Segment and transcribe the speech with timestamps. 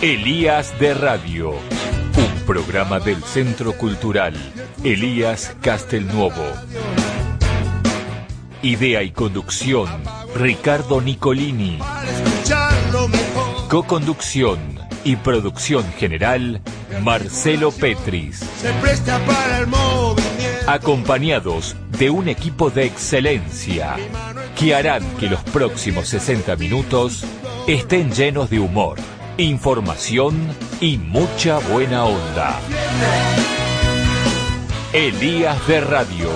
[0.00, 1.52] Elías de Radio,
[2.48, 4.32] programa del Centro Cultural
[4.82, 6.46] Elías Castelnuovo.
[8.62, 9.86] Idea y conducción,
[10.34, 11.78] Ricardo Nicolini.
[13.68, 14.58] Co-conducción
[15.04, 16.62] y producción general,
[17.02, 18.38] Marcelo Petris.
[18.38, 20.70] se presta para el movimiento.
[20.70, 23.96] Acompañados de un equipo de excelencia
[24.58, 27.26] que harán que los próximos 60 minutos
[27.66, 28.96] estén llenos de humor,
[29.38, 30.34] información
[30.80, 32.58] y mucha buena onda.
[34.92, 36.28] Elías de Radio.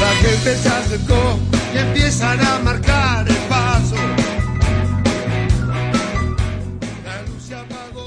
[0.00, 1.38] La gente se acercó
[1.74, 3.31] y empiezan a marcar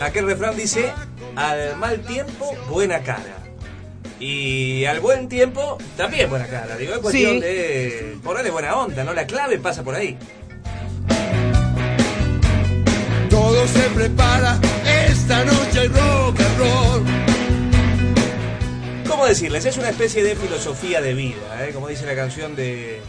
[0.01, 0.91] Aquel refrán dice,
[1.35, 3.37] al mal tiempo, buena cara.
[4.19, 6.77] Y al buen tiempo, también buena cara.
[6.77, 7.39] Digo, es cuestión Sí.
[7.41, 9.13] de ponerle buena onda, ¿no?
[9.13, 10.17] La clave pasa por ahí.
[13.29, 14.59] Todo se prepara,
[15.09, 17.03] esta noche hay rock and roll.
[19.07, 19.65] ¿Cómo decirles?
[19.65, 21.71] Es una especie de filosofía de vida, ¿eh?
[21.73, 23.01] como dice la canción de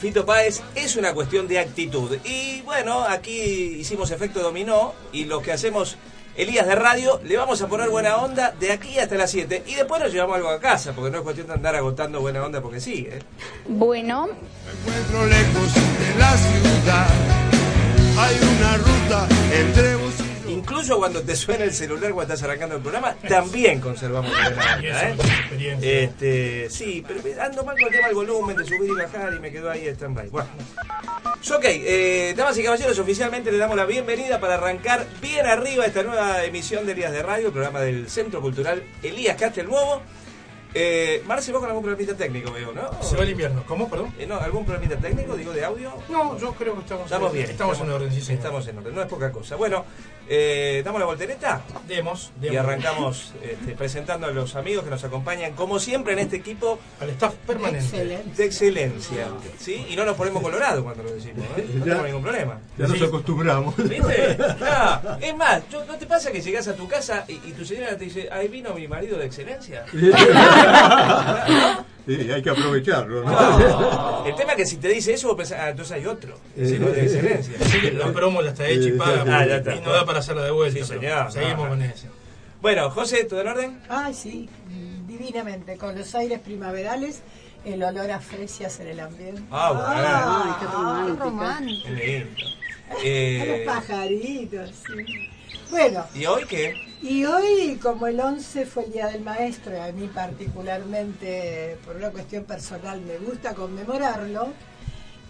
[0.00, 2.16] Fito Páez, es una cuestión de actitud.
[2.24, 3.40] Y bueno, aquí
[3.78, 5.96] hicimos efecto dominó y los que hacemos
[6.36, 9.74] Elías de Radio, le vamos a poner buena onda de aquí hasta las 7 y
[9.74, 12.60] después nos llevamos algo a casa, porque no es cuestión de andar agotando buena onda
[12.60, 13.08] porque sí.
[13.10, 13.20] ¿eh?
[13.66, 17.08] Bueno, Me encuentro lejos de la ciudad.
[18.18, 20.25] Hay una ruta entre vos y yo.
[20.48, 25.10] Incluso cuando te suena el celular cuando estás arrancando el programa, también conservamos buena onda.
[25.10, 26.04] ¿eh?
[26.04, 29.40] Este, sí, pero ando mal con el tema del volumen, de subir y bajar y
[29.40, 30.28] me quedó ahí stand-by.
[30.28, 30.48] Bueno.
[31.54, 36.02] Ok, eh, damas y caballeros, oficialmente le damos la bienvenida para arrancar bien arriba esta
[36.02, 40.02] nueva emisión de Elías de Radio, el programa del Centro Cultural Elías Castelnuovo.
[40.78, 42.90] Eh, Marce, vos con algún problemita técnico, veo, ¿no?
[43.02, 43.62] Se va el invierno.
[43.66, 44.12] ¿Cómo, perdón?
[44.18, 45.90] Eh, no, ¿Algún problemita técnico, digo, de audio?
[46.10, 47.48] No, yo creo que estamos, Estamos bien.
[47.50, 48.38] Estamos en orden, sí, señor.
[48.40, 49.56] Estamos en orden, no es poca cosa.
[49.56, 49.86] Bueno,
[50.28, 51.62] eh, ¿damos la voltereta?
[51.88, 52.58] Demos, Y demos.
[52.58, 57.08] arrancamos este, presentando a los amigos que nos acompañan, como siempre, en este equipo Al
[57.08, 58.04] staff permanente.
[58.36, 59.28] de excelencia.
[59.58, 59.86] ¿sí?
[59.88, 61.66] Y no nos ponemos colorados cuando lo decimos, ¿eh?
[61.74, 62.58] no tenemos ningún problema.
[62.76, 63.04] Ya nos Sí.
[63.04, 63.74] acostumbramos.
[63.78, 64.36] ¿Viste?
[64.60, 67.96] No, es más, ¿no te pasa que llegas a tu casa y, y tu señora
[67.96, 69.84] te dice, ahí vino mi marido de excelencia?
[72.06, 73.58] Sí, hay que aprovecharlo, ¿no?
[73.58, 74.26] No.
[74.26, 76.62] El tema es que si te dice eso, vos pensás, ah, entonces hay otro, no
[76.62, 77.54] es de excelencia.
[77.66, 79.24] Sí, la promo la está hecha y paga.
[79.26, 79.74] Ah, ya está.
[79.74, 80.78] y no da para hacerla de vuelta.
[80.78, 81.32] Sí, señor.
[81.32, 82.06] Seguimos con eso.
[82.62, 83.80] Bueno, José, ¿todo en orden?
[83.88, 84.48] Ay, sí,
[85.08, 87.22] divinamente, con los aires primaverales,
[87.64, 89.42] el olor a fresias en el ambiente.
[89.50, 90.44] Ah, bueno.
[90.44, 91.24] Ay, qué romántico.
[91.24, 91.88] romántico.
[91.88, 92.46] Qué lindo.
[92.88, 95.28] A los Eh, pajaritos, sí.
[95.70, 96.74] Bueno, ¿Y hoy qué?
[97.02, 101.96] y hoy, como el 11 fue el Día del Maestro, y a mí particularmente, por
[101.96, 104.48] una cuestión personal, me gusta conmemorarlo,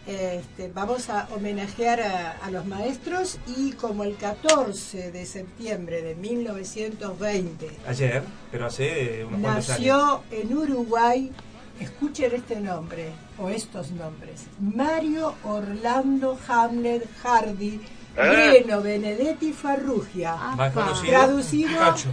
[0.06, 6.14] este, vamos a homenajear a, a los maestros y como el 14 de septiembre de
[6.14, 9.78] 1920 Ayer, pero hace unos cuantos años.
[9.80, 11.32] Nació en Uruguay,
[11.80, 17.80] escuchen este nombre, o estos nombres, Mario Orlando Hamlet Hardy,
[18.16, 20.34] Breno Benedetti Farrugia.
[20.36, 20.82] Más Apa.
[20.82, 21.10] conocido.
[21.12, 22.08] Traducido Cacho.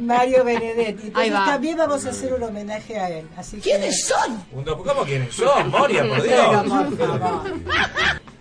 [0.00, 1.12] Mario Benedetti.
[1.14, 1.44] Ahí Entonces va.
[1.46, 3.28] también vamos a hacer un homenaje a él.
[3.36, 4.44] Así ¿Quiénes son?
[4.64, 5.70] ¿Cómo quiénes son?
[5.70, 6.66] Moria, por Dios.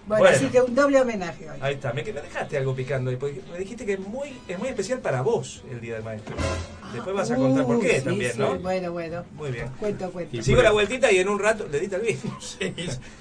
[0.08, 0.38] Bueno, Bueno.
[0.38, 1.58] así que un doble homenaje hoy.
[1.62, 4.58] Ahí está, me, me dejaste algo picando ahí, porque me dijiste que es muy, es
[4.58, 6.36] muy especial para vos el Día del Maestro.
[6.94, 8.58] Después vas a contar por qué sí, también, sí, ¿no?
[8.60, 9.26] Bueno, bueno.
[9.34, 9.68] Muy bien.
[9.80, 10.42] Cuento, cuento.
[10.42, 12.38] Sigo la vueltita y en un rato, le diste al mismo.
[12.48, 12.74] Sí,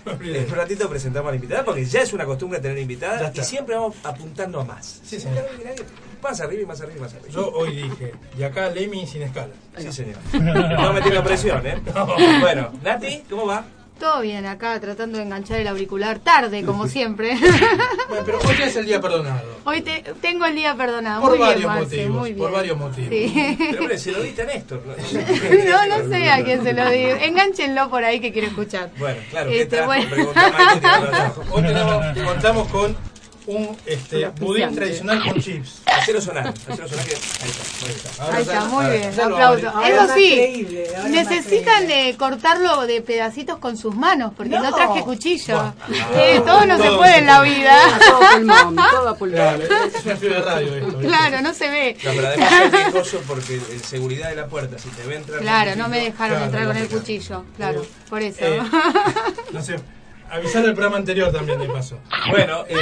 [0.06, 3.32] En un ratito presentamos a la invitada, porque ya es una costumbre tener está.
[3.35, 5.00] y siempre vamos apuntando a más.
[5.05, 5.44] Sí, señor.
[6.23, 7.29] Más arriba y más arriba y más arriba.
[7.31, 9.53] Yo hoy dije, de acá Lemmy sin escala.
[9.77, 10.17] Sí, señor.
[10.32, 11.81] No metiendo presión, ¿eh?
[12.41, 13.65] Bueno, Nati, ¿cómo va?
[13.98, 17.37] Todo bien acá tratando de enganchar el auricular tarde, como siempre.
[18.08, 19.43] Bueno, pero hoy es el día perdonado.
[19.64, 21.20] Hoy te- tengo el día perdonado.
[21.22, 22.38] Por muy bien, varios Marce, motivos, muy bien.
[22.38, 23.10] por varios motivos.
[23.10, 23.56] Sí.
[23.70, 24.82] Pero hombre, se lo diste a Néstor.
[24.87, 24.94] ¿no?
[25.98, 27.10] No, sé a quién se lo digo.
[27.20, 28.90] Enganchenlo por ahí que quiero escuchar.
[28.98, 30.08] Bueno, claro, ¿qué Este, bueno.
[30.14, 30.22] Te.
[31.50, 32.96] Hoy tenemos, contamos con
[33.46, 35.82] un este, budín tradicional con chips.
[35.87, 37.14] Hacelo sonar, hacelo sonar que.
[37.14, 38.22] Ahí está, ahí está.
[38.25, 39.82] Ahora Ahí está, muy ahora bien, aplauso.
[39.82, 40.69] Eso sí,
[41.10, 44.75] necesitan eh, cortarlo de pedacitos con sus manos, porque no, No.
[44.75, 45.75] traje cuchillo.
[46.14, 47.76] Eh, todo no se puede en la vida.
[48.06, 49.37] Todo pulmón, todo a pulmón.
[49.37, 50.87] Claro, es una fibra de radio esto.
[50.98, 51.06] ¿viste?
[51.06, 51.96] Claro, no se ve.
[52.04, 55.40] No, pero además es riesgoso porque el seguridad de la puerta, si te ve entrar.
[55.40, 58.38] Claro, no me dejaron Claro, entrar con el cuchillo, claro, por eso.
[58.44, 58.60] Eh,
[59.52, 59.76] no sé,
[60.31, 61.98] avisar el programa anterior también de paso.
[62.31, 62.76] Bueno, eh.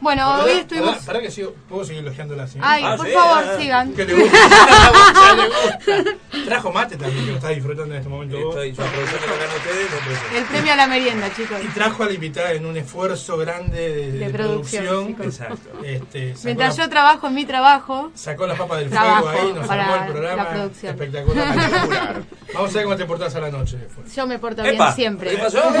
[0.00, 0.98] Bueno, hoy estuvimos...
[0.98, 2.70] Para que sigo, puedo seguir elogiando a la señora.
[2.70, 3.92] Ay, Ah, por sí, favor, ah, sigan.
[3.94, 4.38] Que le gusta.
[5.34, 6.10] Le gusta.
[6.44, 8.56] Trajo mate también, que lo está disfrutando en este momento vos.
[8.56, 10.36] Estoy yo aprovechando que ganan ustedes, lo presento.
[10.36, 11.58] El premio a la merienda, chicos.
[11.64, 15.16] Y trajo a la invitada en un esfuerzo grande de, de De producción.
[15.22, 15.70] Exacto.
[15.82, 19.52] Este, sacó, Mientras la, yo trabajo en mi trabajo, sacó la papa del fuego ahí,
[19.54, 20.42] nos armó el programa.
[20.44, 20.90] la producción.
[21.00, 22.22] Espectacular.
[22.52, 24.14] Vamos a ver cómo te portás a la noche después.
[24.14, 25.30] yo me porto Epa, bien siempre.
[25.30, 25.60] ¿Qué pasó?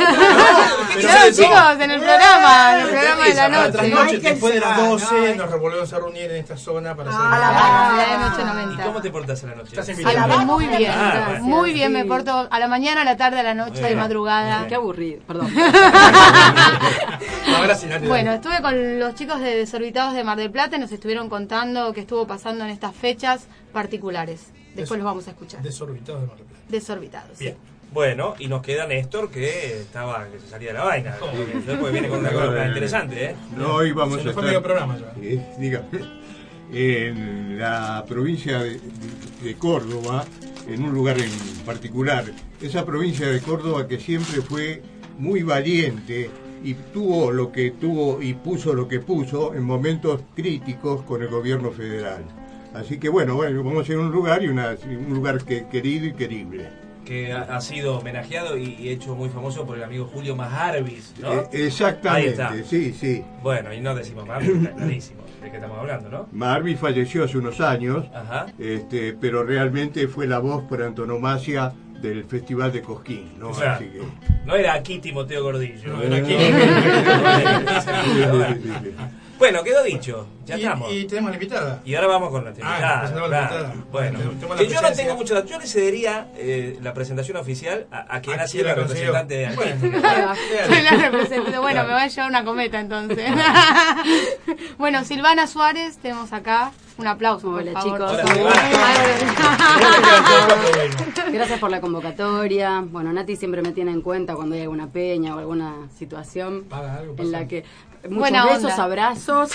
[0.94, 3.64] No, chicos, en el programa, en el programa de la la
[4.16, 4.30] noche.
[4.30, 5.42] después de las entrar, 12, ¿no?
[5.42, 7.22] nos revolvemos a reunir en esta zona para hacer.
[7.24, 8.84] Ah, la de noche ¿Y 90.
[8.84, 9.68] cómo te portas a la noche?
[9.70, 10.26] Estás A invitada.
[10.26, 11.44] la- muy bien, Ah, bueno.
[11.44, 13.98] muy bien me porto a la mañana, a la tarde, a la noche, de bien.
[13.98, 14.66] madrugada.
[14.66, 15.52] Qué aburrido, perdón.
[17.56, 20.80] Ahora sí, Nati, Bueno, estuve con los chicos de Desorbitados de Mar del Plata y
[20.80, 24.48] nos estuvieron contando qué estuvo pasando en estas fechas particulares.
[24.74, 25.62] Después Des- los vamos a escuchar.
[25.62, 26.64] Desorbitado de Mar del Plata.
[26.68, 27.38] Desorbitados.
[27.38, 27.54] sí.
[27.94, 31.14] Bueno, y nos queda Néstor que estaba, que se salía de la vaina.
[31.64, 33.36] Después viene con una cosa interesante, ¿eh?
[33.56, 35.14] No, hoy vamos Se a nos fue estar, medio programa ya.
[35.22, 35.86] eh, dígame,
[36.72, 38.80] en la provincia de,
[39.44, 40.24] de Córdoba,
[40.68, 41.30] en un lugar en
[41.64, 42.24] particular.
[42.60, 44.82] Esa provincia de Córdoba que siempre fue
[45.16, 46.30] muy valiente
[46.64, 51.28] y tuvo lo que tuvo y puso lo que puso en momentos críticos con el
[51.28, 52.24] gobierno federal.
[52.74, 55.68] Así que bueno, bueno, vamos a ir a un lugar y una- un lugar que,
[55.68, 56.82] querido y querible.
[57.04, 61.32] Que ha, sido homenajeado y, hecho muy famoso por el amigo Julio Majarvis, ¿no?
[61.32, 62.68] Eh, exactamente, Ahí está.
[62.68, 63.22] sí, sí.
[63.42, 66.28] Bueno, y no decimos Majarvis, está clarísimo de qué estamos hablando, ¿no?
[66.32, 68.46] Marvi falleció hace unos años, Ajá.
[68.58, 73.50] este, pero realmente fue la voz por antonomasia del Festival de Cosquín, ¿no?
[73.50, 74.02] O sea, Así que-
[74.44, 75.92] no era aquí Timoteo Gordillo.
[75.92, 76.34] No, era aquí.
[79.38, 80.26] bueno, quedó dicho.
[80.46, 80.92] Ya Y- estamos.
[80.92, 81.80] Y, tenemos la invitada.
[81.84, 83.02] Y ahora vamos con la Ah, invitada.
[83.02, 83.26] la claro.
[83.26, 83.74] invitada.
[83.90, 84.18] Bueno,
[84.50, 85.48] la que yo no tengo mucho dato.
[85.48, 89.48] Yo le cedería eh, la presentación oficial a, a quien ¿A ha sido la representante
[89.54, 89.80] Bueno.
[90.68, 91.58] Soy la representante.
[91.58, 93.30] Bueno, me va a llevar una cometa entonces.
[94.78, 96.72] bueno, Silvana Suárez, tenemos acá.
[96.96, 97.98] Un aplauso, por Hola, favor.
[97.98, 98.12] chicos.
[98.12, 98.24] Hola.
[101.32, 102.84] Gracias por la convocatoria.
[102.86, 107.16] Bueno, Nati siempre me tiene en cuenta cuando hay alguna peña o alguna situación algo,
[107.18, 107.64] en la que
[108.04, 108.84] muchos Buena besos, onda.
[108.84, 109.50] abrazos,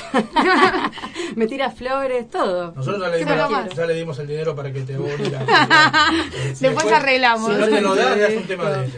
[1.35, 2.73] me tira flores, todo.
[2.75, 4.93] Nosotros ya le, ¿Qué dimos, ya le el dinero para que te.
[4.99, 7.51] Eh, si Después arreglamos.
[7.53, 8.97] Si no te lo da, ya es un tema de ella.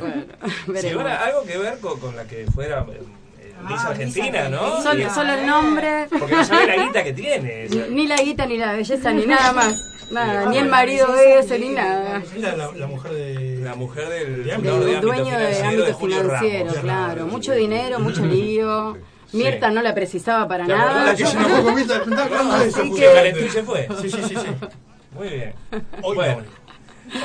[0.93, 3.01] Bueno, algo que ver con, con la que fuera eh,
[3.39, 4.81] eh, Miss Ah, Argentina, ¿no?
[4.81, 7.67] Solo, el nombre, Porque no sabe la guita que tiene.
[7.69, 9.75] ni, ni la guita, ni la belleza, ni nada más.
[10.11, 12.21] Nada, Ah, ni el marido belleza, ese, ni nada.
[12.37, 13.59] La, la mujer de.
[13.63, 16.79] La mujer del De fundador de ámbito dueño de financiero ámbito financiero, Ramos.
[16.81, 17.27] claro.
[17.27, 18.97] Mucho dinero, mucho lío.
[19.33, 21.15] Mirta no la precisaba para ¿Te acordás nada.
[21.15, 21.47] que Yo se no
[21.77, 22.81] eso.
[22.81, 22.91] Así
[23.33, 23.87] que se fue.
[24.01, 24.35] Sí, sí, sí.
[24.35, 24.47] sí.
[25.15, 25.53] Muy bien.
[26.03, 26.37] Hoy Bueno.
[26.41, 26.61] no.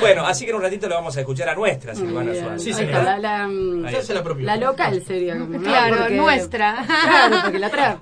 [0.01, 2.33] Bueno, así que en un ratito le vamos a escuchar a nuestra Silvana.
[2.35, 2.61] Suárez.
[2.63, 3.03] Sí, señora.
[3.03, 5.61] la, la, mm, la la local sería como, ¿no?
[5.61, 6.85] Claro, Porque- nuestra.
[6.85, 7.97] Claro, porque la trae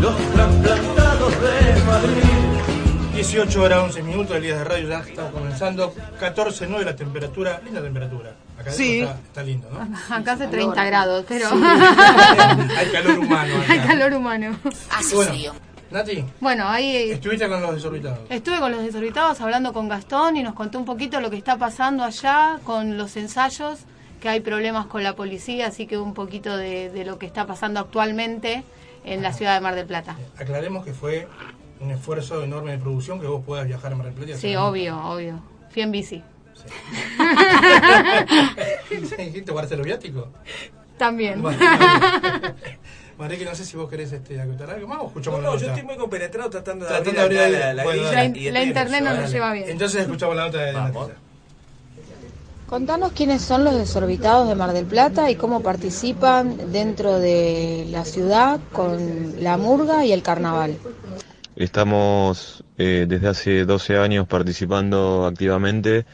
[0.00, 3.14] los trasplantados de Madrid.
[3.14, 5.94] 18 horas 11 minutos, el día de radio ya estamos comenzando.
[6.20, 8.32] 14.9 la temperatura, linda temperatura.
[8.58, 9.00] Acá Sí.
[9.00, 10.14] está, está lindo, ¿no?
[10.14, 11.48] Acá hace 30 grados, pero.
[12.76, 13.72] Hay calor humano acá.
[13.72, 14.56] Hay calor humano.
[15.14, 15.52] bueno,
[15.90, 18.18] Nati, Bueno, ahí estuviste con los desorbitados.
[18.30, 21.56] estuve con los desorbitados hablando con Gastón y nos contó un poquito lo que está
[21.56, 23.80] pasando allá con los ensayos,
[24.20, 27.46] que hay problemas con la policía, así que un poquito de, de lo que está
[27.46, 28.64] pasando actualmente
[29.04, 30.16] en la ciudad de Mar del Plata.
[30.38, 31.28] Aclaremos que fue
[31.80, 34.36] un esfuerzo enorme de producción que vos puedas viajar a Mar del Plata.
[34.36, 35.40] Sí, obvio, obvio.
[35.70, 36.22] Fui en bici.
[38.90, 40.26] ¿Dijiste guardarte los viáticos?
[40.98, 41.42] También.
[41.42, 41.58] Bueno,
[43.18, 45.60] Marique, no sé si vos querés este, acotar algo más o escuchamos No, la no,
[45.60, 45.72] yo nota.
[45.74, 48.62] estoy muy compenetrado tratando de Tratando abrir, de abrir el- la, la bueno, La estoy
[48.62, 49.68] internet no nos lleva bien.
[49.68, 51.08] Entonces escuchamos la nota de Vamos.
[51.08, 51.20] Natita.
[52.68, 58.04] Contanos quiénes son los desorbitados de Mar del Plata y cómo participan dentro de la
[58.04, 60.76] ciudad con la murga y el carnaval.
[61.56, 66.06] Estamos eh, desde hace 12 años participando activamente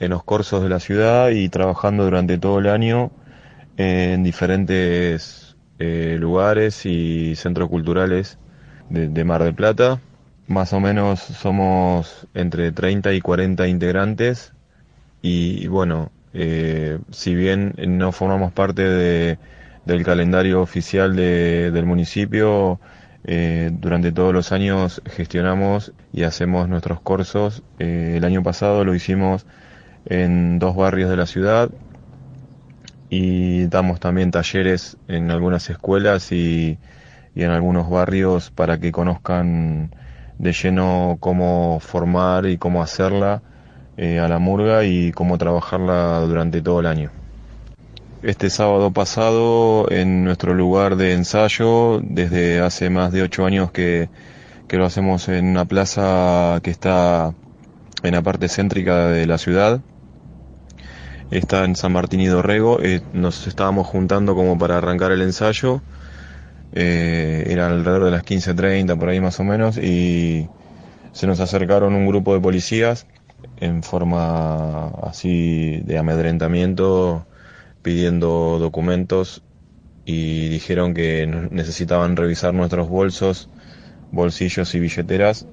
[0.00, 3.10] en los cursos de la ciudad y trabajando durante todo el año
[3.76, 8.38] en diferentes eh, lugares y centros culturales
[8.90, 10.00] de, de Mar del Plata.
[10.46, 14.52] Más o menos somos entre 30 y 40 integrantes
[15.22, 19.38] y bueno, eh, si bien no formamos parte de-
[19.84, 22.80] del calendario oficial de- del municipio,
[23.24, 27.62] eh, durante todos los años gestionamos y hacemos nuestros cursos.
[27.78, 29.46] Eh, el año pasado lo hicimos
[30.08, 31.70] en dos barrios de la ciudad
[33.10, 36.78] y damos también talleres en algunas escuelas y,
[37.34, 39.90] y en algunos barrios para que conozcan
[40.38, 43.42] de lleno cómo formar y cómo hacerla
[43.96, 47.10] eh, a la murga y cómo trabajarla durante todo el año.
[48.22, 54.08] Este sábado pasado, en nuestro lugar de ensayo, desde hace más de ocho años que,
[54.66, 57.32] que lo hacemos en una plaza que está
[58.02, 59.80] en la parte céntrica de la ciudad,
[61.30, 65.82] está en San Martín y Dorrego, eh, nos estábamos juntando como para arrancar el ensayo,
[66.72, 70.48] eh, era alrededor de las 15.30 por ahí más o menos, y
[71.12, 73.06] se nos acercaron un grupo de policías
[73.58, 77.26] en forma así de amedrentamiento,
[77.82, 79.42] pidiendo documentos
[80.04, 83.48] y dijeron que necesitaban revisar nuestros bolsos,
[84.10, 85.46] bolsillos y billeteras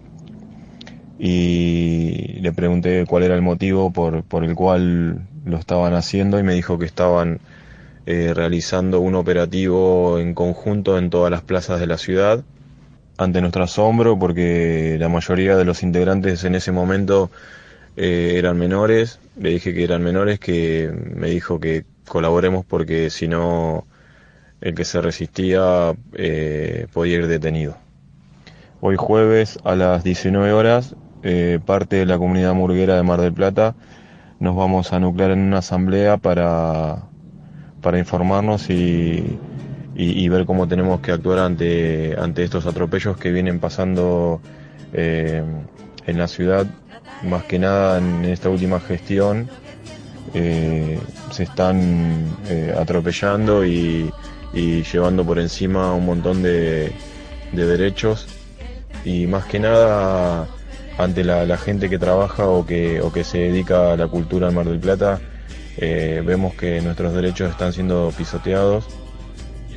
[1.18, 6.44] y le pregunté cuál era el motivo por, por el cual lo estaban haciendo y
[6.44, 7.40] me dijo que estaban
[8.06, 12.44] eh, realizando un operativo en conjunto en todas las plazas de la ciudad
[13.18, 17.32] ante nuestro asombro porque la mayoría de los integrantes en ese momento
[17.98, 23.28] eh, eran menores, le dije que eran menores, que me dijo que colaboremos porque si
[23.28, 23.86] no
[24.62, 27.78] el que se resistía eh, podía ir detenido.
[28.82, 33.34] Hoy jueves a las 19 horas, eh, parte de la comunidad murguera de Mar del
[33.34, 33.76] Plata
[34.40, 36.98] nos vamos a nuclear en una asamblea para,
[37.82, 39.40] para informarnos y,
[39.96, 44.42] y- ver cómo tenemos que actuar ante, ante estos atropellos que vienen pasando
[44.94, 45.44] eh,
[46.06, 46.66] en la ciudad,
[47.24, 49.48] más que nada en esta última gestión.
[50.34, 51.00] eh,
[51.32, 54.12] se están eh, atropellando y,
[54.54, 56.92] y llevando por encima un montón de,
[57.54, 58.28] de derechos
[59.06, 60.48] y más que nada
[60.98, 64.56] ante la, gente que trabaja o que, o que se dedica a la cultura en
[64.56, 65.20] Mar del Plata,
[65.78, 68.86] eh, vemos que nuestros derechos están siendo pisoteados.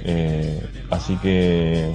[0.05, 1.93] Eh, así que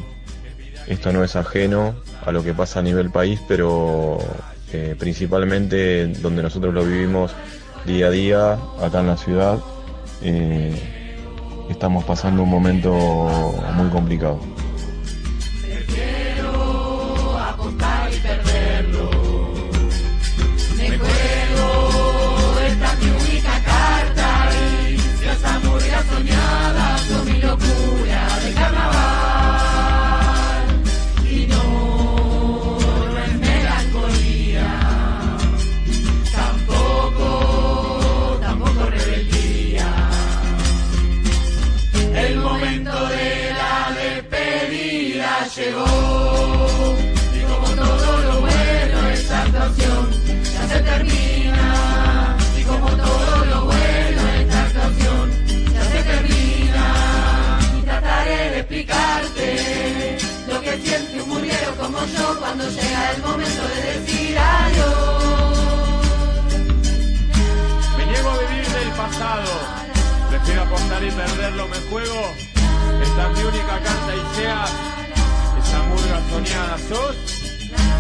[0.88, 4.18] esto no es ajeno a lo que pasa a nivel país, pero
[4.74, 7.34] eh, principalmente donde nosotros lo vivimos
[7.86, 9.60] día a día, acá en la ciudad,
[11.70, 12.94] estamos pasando un momento
[13.76, 14.53] muy complicado.
[62.08, 65.58] Yo cuando llega el momento de decir adiós.
[67.98, 69.52] Me niego a vivir del pasado.
[70.30, 71.68] Prefiero apostar y perderlo.
[71.68, 72.34] Me juego
[73.02, 74.66] Esta es mi única carta y sea
[75.60, 77.16] esa murga soñada sos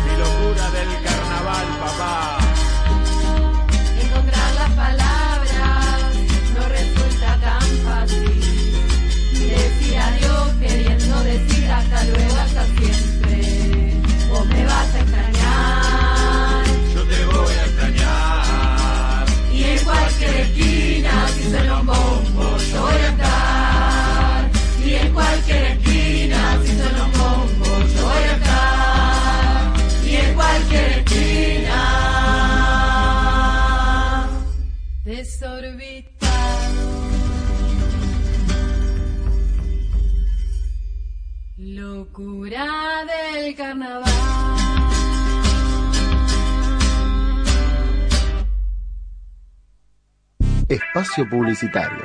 [0.05, 2.38] mi locura del carnaval, papá.
[4.01, 6.13] Encontrar las palabras
[6.55, 8.41] no resulta tan fácil.
[9.33, 13.12] Decir adiós queriendo decir hasta luego, hasta siempre.
[14.53, 15.32] Me vas a extrañar.
[51.29, 52.03] Publicitario.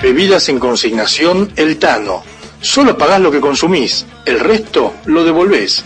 [0.00, 2.22] Bebidas en consignación El Tano.
[2.60, 5.84] Solo pagás lo que consumís, el resto lo devolvés.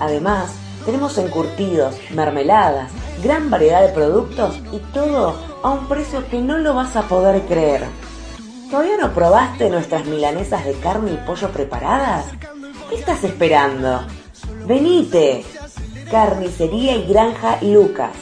[0.00, 0.52] Además,
[0.84, 2.90] tenemos encurtidos, mermeladas,
[3.22, 7.42] gran variedad de productos y todo a un precio que no lo vas a poder
[7.42, 7.84] creer.
[8.68, 12.24] ¿Todavía no probaste nuestras milanesas de carne y pollo preparadas?
[12.90, 14.00] ¿Qué estás esperando?
[14.66, 15.44] Venite.
[16.10, 18.12] Carnicería y Granja Lucas.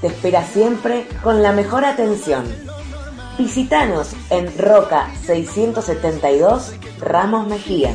[0.00, 2.44] Te espera siempre con la mejor atención.
[3.38, 7.94] Visítanos en Roca 672 Ramos Mejía.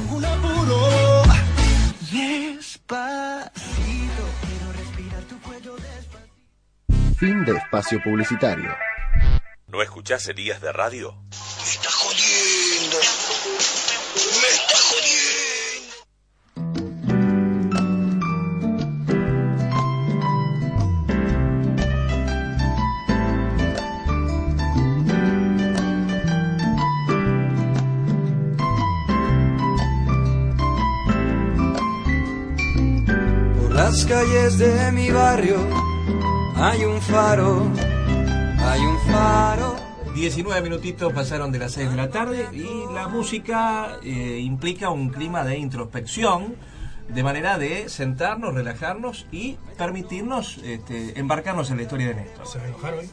[7.18, 8.76] Fin de espacio publicitario.
[9.68, 11.16] ¿No escuchás Elías de radio?
[33.92, 35.58] Las calles de mi barrio
[36.56, 37.68] hay un faro,
[38.60, 39.76] hay un faro.
[40.16, 45.10] 19 minutitos pasaron de las 6 de la tarde y la música eh, implica un
[45.10, 46.56] clima de introspección,
[47.10, 52.48] de manera de sentarnos, relajarnos y permitirnos este, embarcarnos en la historia de Néstor.
[52.48, 53.10] ¿Se va a enojar hoy?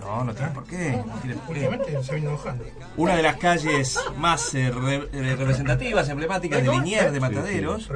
[0.00, 0.92] No, no tiene por qué.
[1.06, 1.66] no tiene por qué.
[1.68, 2.64] Últimamente se viene enojando.
[2.96, 7.86] Una de las calles más eh, re- eh, representativas, emblemáticas de Liniers, de Mataderos.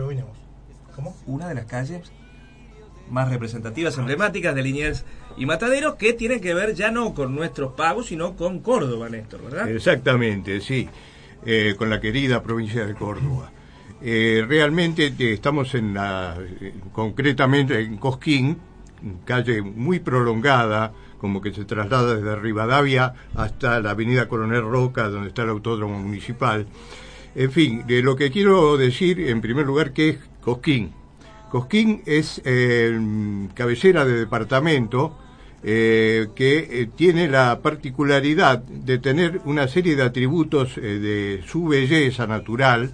[0.96, 1.14] Vinimos.
[1.26, 2.12] Una de las calles
[3.10, 5.04] más representativas, emblemáticas de Liniers
[5.36, 9.42] y Mataderos, que tienen que ver ya no con nuestros pagos, sino con Córdoba, Néstor,
[9.42, 9.68] ¿verdad?
[9.68, 10.88] Exactamente, sí,
[11.44, 13.50] eh, con la querida provincia de Córdoba.
[14.00, 16.36] Eh, realmente eh, estamos en la,
[16.92, 18.58] concretamente en Cosquín,
[19.24, 25.28] calle muy prolongada, como que se traslada desde Rivadavia hasta la avenida Coronel Roca, donde
[25.28, 26.66] está el autódromo municipal.
[27.34, 30.92] En fin, de lo que quiero decir, en primer lugar, que es Cosquín.
[31.50, 32.98] Cosquín es eh,
[33.54, 35.18] cabecera de departamento
[35.66, 41.64] eh, que eh, tiene la particularidad de tener una serie de atributos eh, de su
[41.64, 42.92] belleza natural,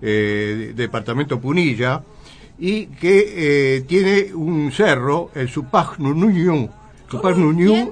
[0.00, 2.02] departamento Punilla,
[2.58, 5.98] y que tiene un cerro, el Supaj.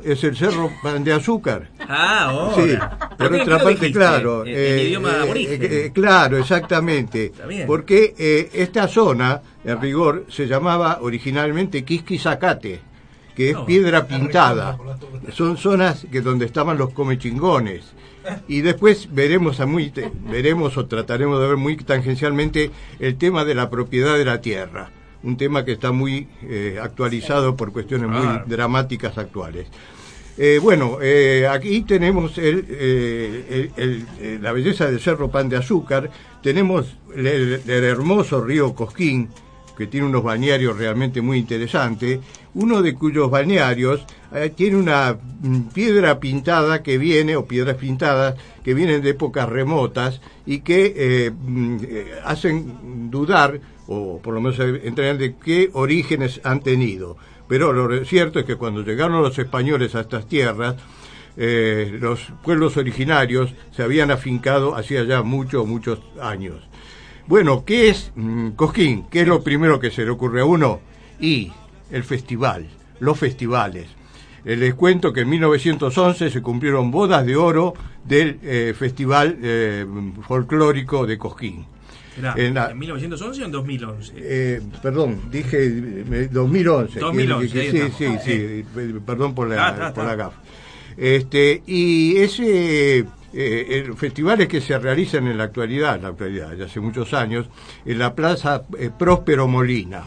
[0.05, 1.69] Es el cerro Pan de Azúcar.
[1.89, 2.55] Ah, oh.
[2.55, 2.75] Sí,
[3.19, 3.93] por ¿Qué- qué otra parte, dijiste?
[3.93, 4.43] claro.
[4.47, 5.59] En- en eh, idioma eh, aborigen.
[5.63, 7.33] eh, claro, exactamente.
[7.67, 12.81] Porque eh, esta zona, en rigor, se llamaba originalmente Quisquizacate,
[13.35, 14.79] que es No, piedra pintada.
[15.33, 17.93] Son zonas que donde estaban los comechingones.
[18.47, 23.45] Y después veremos a muy te- veremos o trataremos de ver muy tangencialmente el tema
[23.45, 24.91] de la propiedad de la tierra.
[25.23, 29.67] Un tema que está muy eh, actualizado por cuestiones muy dramáticas actuales.
[30.41, 35.57] Eh, bueno, eh, aquí tenemos el, eh, el- el- la belleza del Cerro Pan de
[35.57, 36.09] Azúcar,
[36.43, 39.29] tenemos el, hermoso río Cosquín,
[39.77, 42.21] que tiene unos balnearios realmente muy interesantes,
[42.55, 48.37] uno de cuyos balnearios eh, tiene una mm, piedra pintada que viene, o piedras pintadas,
[48.63, 51.77] que vienen de épocas remotas y que mm,
[52.25, 57.17] hacen dudar, o por lo menos entender de qué orígenes han tenido.
[57.49, 60.77] Pero lo cierto es que cuando llegaron los españoles a estas tierras,
[61.37, 66.69] eh, los pueblos originarios se habían afincado hacía ya muchos, muchos años.
[67.27, 69.07] Bueno, ¿qué es mm, Cosquín?
[69.11, 70.81] ¿Qué es lo primero que se le ocurre a uno?
[71.21, 71.53] Y
[71.91, 72.69] el festival,
[73.01, 73.87] los festivales.
[74.45, 77.75] Eh, les cuento que en 1911 se cumplieron bodas de oro
[78.05, 79.85] del eh, Festival eh,
[80.27, 81.67] Folclórico de Cosquín.
[82.19, 84.13] Mirá, En la- ¿En 1911 o en 2011?
[84.17, 86.99] eh, perdón, dije eh, 2011.
[87.01, 88.65] 2011, Que- que- ahí sí, sí, sí, eh,
[89.07, 90.05] perdón por Ah, la, está, por está.
[90.05, 90.43] la gafa.
[90.97, 92.99] Este, y ese
[93.33, 97.13] eh, el- festivales que se realizan en la actualidad, en la actualidad, ya hace muchos
[97.15, 97.47] años,
[97.85, 100.05] en la Plaza eh, Próspero Molina.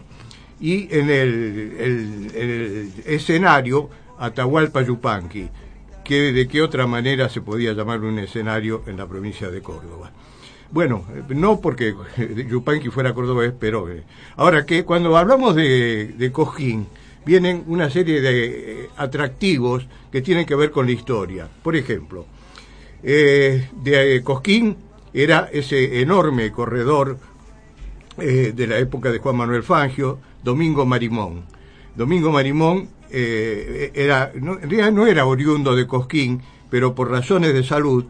[0.60, 5.48] Y en el, el- el escenario Atahualpa Yupanqui,
[6.04, 10.12] que de qué otra manera se podía llamar un escenario en la provincia de Córdoba.
[10.72, 11.94] Bueno, eh, no porque
[12.50, 14.04] Yupanqui fuera cordobés, pero eh,
[14.38, 16.88] ahora que cuando hablamos de, de Cojín,
[17.26, 21.48] vienen una serie de eh, atractivos que tienen que ver con la historia.
[21.62, 22.26] Por ejemplo,
[23.04, 24.78] eh, de Cosquín
[25.14, 27.18] era ese enorme corredor
[28.18, 31.44] eh, de la época de Juan Manuel Fangio, Domingo Marimón.
[31.96, 37.54] Domingo Marimón eh, era, no, en realidad no era oriundo de Cosquín, pero por razones
[37.54, 38.06] de salud,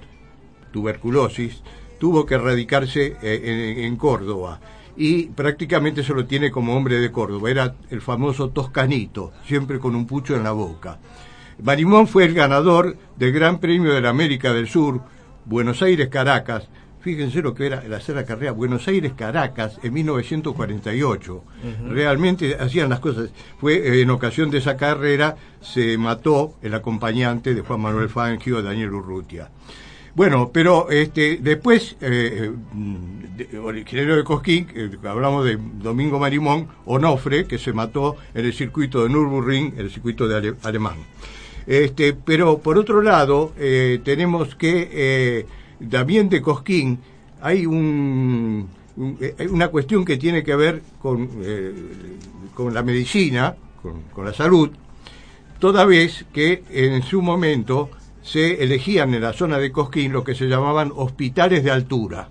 [0.71, 1.62] tuberculosis,
[2.01, 4.59] tuvo que radicarse eh, en, en Córdoba
[4.97, 7.51] y prácticamente se lo tiene como hombre de Córdoba.
[7.51, 10.97] Era el famoso toscanito, siempre con un pucho en la boca.
[11.61, 15.01] Marimón fue el ganador del Gran Premio de la América del Sur,
[15.45, 16.69] Buenos Aires-Caracas.
[17.01, 21.33] Fíjense lo que era el hacer la carrera Buenos Aires-Caracas en 1948.
[21.33, 21.93] Ujú.
[21.93, 23.29] Realmente hacían las cosas.
[23.59, 28.63] Fue eh, en ocasión de esa carrera se mató el acompañante de Juan Manuel Fangio,
[28.63, 29.51] Daniel Urrutia.
[30.13, 32.95] Bueno, pero este, después, eh, mm,
[33.38, 38.54] de- originario de Cosquín, eh, hablamos de Domingo Marimón, Onofre, que se mató en el
[38.54, 40.95] circuito de Nürburgring, el circuito de Ale- alemán.
[41.65, 45.45] Este, pero por otro lado, eh, tenemos que eh,
[45.89, 47.00] también de Cosquín
[47.41, 48.67] hay un,
[49.21, 51.74] eh, una cuestión que tiene que ver con, eh,
[52.54, 53.56] con la medicina,
[54.13, 54.69] con la salud,
[55.60, 57.89] toda vez que en su momento
[58.23, 62.29] se elegían en la zona de Cosquín lo que se llamaban hospitales de altura,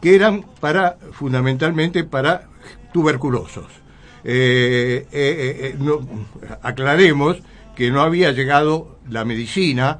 [0.00, 2.48] que eran para fundamentalmente para
[2.92, 3.66] tuberculosos.
[4.24, 5.98] Eh, eh, eh,
[6.62, 7.38] aclaremos
[7.76, 9.98] que no había llegado la medicina,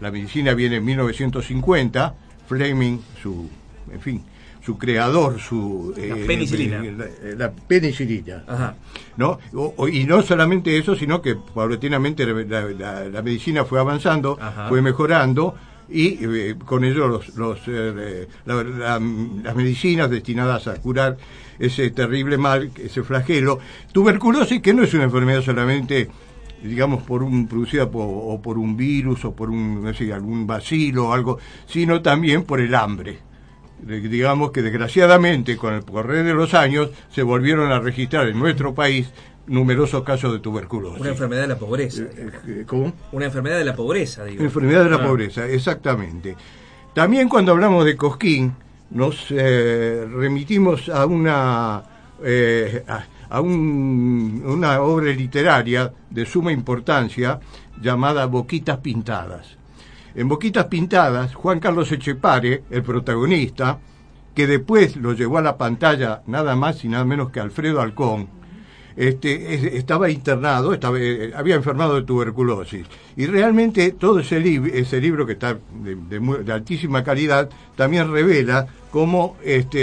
[0.00, 2.14] la medicina viene en 1950,
[2.46, 3.50] Fleming, su,
[3.92, 4.24] en fin,
[4.68, 5.94] su creador, su...
[5.96, 6.84] La eh, penicilina.
[6.84, 6.94] eh,
[7.38, 8.44] la, la penicilina.
[8.46, 8.74] Ajá.
[9.16, 9.38] ¿no?
[9.54, 14.36] O- o- y no solamente eso, sino que paulatinamente la, la- la medicina fue avanzando,
[14.38, 14.68] Ajá.
[14.68, 15.54] fue mejorando
[15.88, 19.00] y eh, con ello los, los, eh, la- la-
[19.42, 21.16] las medicinas destinadas a curar
[21.58, 23.60] ese terrible mal, ese flagelo.
[23.92, 26.10] Tuberculosis que no es una enfermedad solamente
[26.62, 30.46] digamos por un producida por, o por un virus o por un no sé, algún
[30.46, 33.26] bacilo o algo, sino también por el hambre
[33.82, 38.74] digamos que desgraciadamente con el correr de los años se volvieron a registrar en nuestro
[38.74, 39.10] país
[39.46, 41.00] numerosos casos de tuberculosis.
[41.00, 42.02] Una enfermedad de la pobreza.
[42.02, 42.92] Eh, ¿Cómo?
[43.12, 44.42] Una enfermedad de la pobreza, digo.
[44.42, 45.06] Enfermedad de la Ah.
[45.06, 46.36] pobreza, exactamente.
[46.94, 48.54] También cuando hablamos de Cosquín,
[48.90, 51.82] nos eh, remitimos a una
[52.24, 57.38] eh, a, a un- una obra literaria de suma importancia
[57.80, 59.57] llamada Boquitas Pintadas.
[60.18, 63.78] En Boquitas Pintadas, Juan Carlos Echepare, el protagonista,
[64.34, 68.26] que después lo llevó a la pantalla nada más y nada menos que Alfredo Alcón,
[68.96, 72.84] este, es- estaba internado, estaba, eh, había enfermado de tuberculosis.
[73.16, 79.36] Y realmente todo ese, lib- ese libro, que está de, altísima calidad, también revela cómo
[79.44, 79.78] este,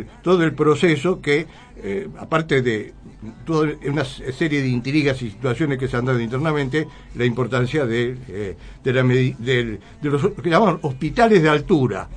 [0.00, 1.46] eh, todo el proceso que,
[1.82, 2.94] eh, aparte de
[3.44, 6.86] toda una serie de intrigas y situaciones que se han dado internamente,
[7.16, 9.02] la importancia de, eh, de, la
[10.02, 12.08] los que llamaban hospitales de altura,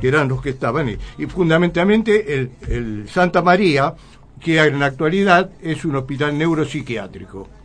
[0.00, 3.94] que eran los que estaban, y, y fundamentalmente el, el Santa María,
[4.40, 7.59] que en la actualidad es un hospital neuropsiquiátrico.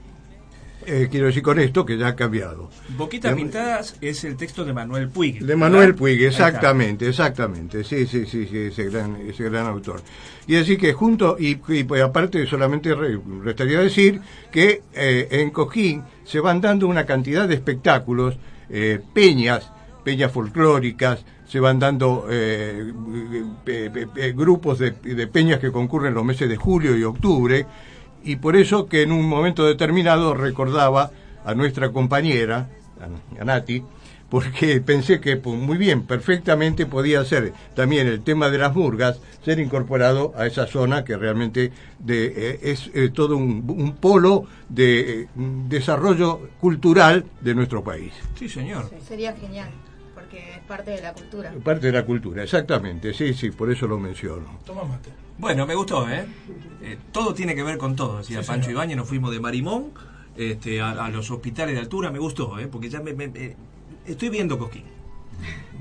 [0.88, 2.69] Eh, quiero decir con esto que ya ha cambiado.
[2.98, 5.39] Boquitas Em, Pintadas es el texto de Manuel Puig.
[5.43, 5.98] De Manuel ¿verdad?
[5.98, 7.84] Puig, exactamente, exactamente.
[7.84, 10.02] Sí, sí, sí, sí, ese gran, ese gran autor.
[10.48, 14.21] Y así que junto, y, y, pues, aparte solamente re- restaría decir
[14.52, 18.38] que eh, en Coquín se van dando una cantidad de espectáculos,
[18.69, 19.71] eh, peñas,
[20.04, 22.28] peñas folclóricas, se van dando
[24.36, 27.65] grupos de, de peñas que concurren los meses de julio y octubre,
[28.25, 31.11] y por eso que en un momento determinado recordaba
[31.45, 32.67] a nuestra compañera,
[33.39, 33.83] a, Nati,
[34.29, 39.19] porque pensé que pues, muy bien, perfectamente podía ser también el tema de las murgas,
[39.43, 44.45] ser incorporado a esa zona que realmente de, eh, es eh, todo un, un polo
[44.67, 48.11] de eh, desarrollo cultural de nuestro país.
[48.39, 48.89] Sí, señor.
[49.07, 49.69] Sería genial,
[50.15, 51.54] porque es parte de la cultura.
[51.63, 54.60] Parte de la cultura, exactamente, sí, sí, por eso lo menciono.
[54.65, 55.12] Toma mate.
[55.38, 56.25] Bueno, me gustó, ¿eh?
[56.82, 58.71] Eh, todo tiene que ver con todo, decía Sí, Pancho.
[58.71, 58.95] Ibáñez.
[58.97, 59.91] Nos fuimos de Marimón
[60.38, 62.10] este, a, a los hospitales de altura.
[62.10, 62.67] Me gustó, ¿eh?
[62.67, 63.56] Porque ya me, me- me-
[64.08, 64.86] estoy viendo Cosquín.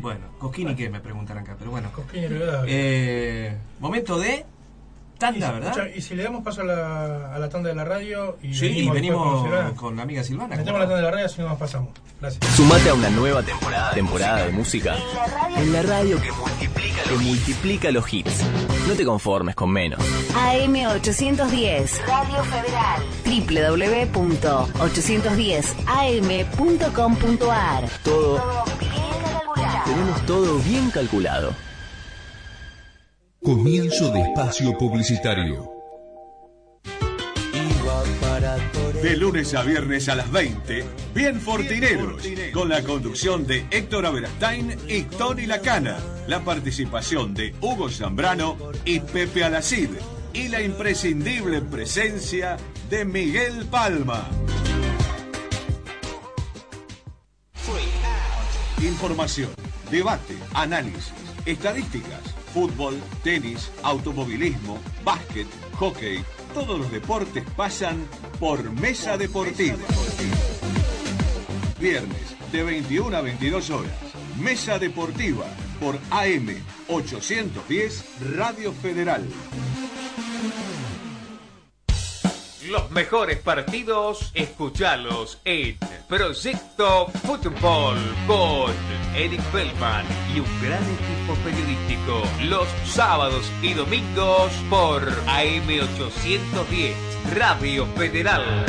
[0.00, 1.90] Bueno, Cosquín y qué me preguntarán acá, pero bueno.
[1.92, 2.28] Cosquín y.
[2.66, 4.44] Eh, momento de
[5.32, 5.70] tanda, Y si- ¿verdad?
[5.78, 8.54] escucha, y si le damos paso a la, a la tanda de la radio y
[8.54, 10.56] Sí, y después venimos con la amiga Silvana.
[10.56, 11.88] metemos la tanda de la radio así no nos pasamos.
[12.20, 12.54] Gracias.
[12.54, 14.96] Sumate a una nueva temporada, temporada de música
[15.56, 18.42] en la radio que multiplica, que multiplica los hits.
[18.88, 19.98] No te conformes con menos.
[20.34, 23.02] AM810, Radio Federal,
[26.54, 27.88] www.810am.com.ar.
[28.02, 29.84] Todo, bien calculado.
[29.84, 31.52] tenemos todo bien calculado.
[33.44, 35.70] Comienzo de espacio publicitario.
[39.02, 40.82] De lunes a viernes a las 20,
[41.14, 42.22] Bien Fortineros,
[42.54, 49.00] con la conducción de Héctor Aberastain y Tony Lacana, la participación de Hugo Zambrano y
[49.00, 49.90] Pepe Alacid,
[50.32, 52.56] y la imprescindible presencia
[52.88, 54.26] de Miguel Palma.
[58.80, 59.50] Información,
[59.90, 61.12] debate, análisis,
[61.44, 62.20] estadísticas,
[62.54, 66.24] fútbol, tenis, automovilismo, básquet, hockey.
[66.54, 68.06] Todos los deportes pasan
[68.38, 69.76] por Mesa Deportiva.
[71.80, 73.92] Viernes de 21 a 22 horas.
[74.38, 75.46] Mesa Deportiva
[75.80, 76.54] por AM
[76.88, 78.04] 810
[78.36, 79.26] Radio Federal.
[82.68, 85.76] Los mejores partidos, escuchalos en
[86.08, 88.72] Proyecto Fútbol con
[89.14, 92.22] Eric Feldman y un gran equipo periodístico.
[92.44, 96.94] Los sábados y domingos por AM810
[97.34, 98.64] Radio Federal.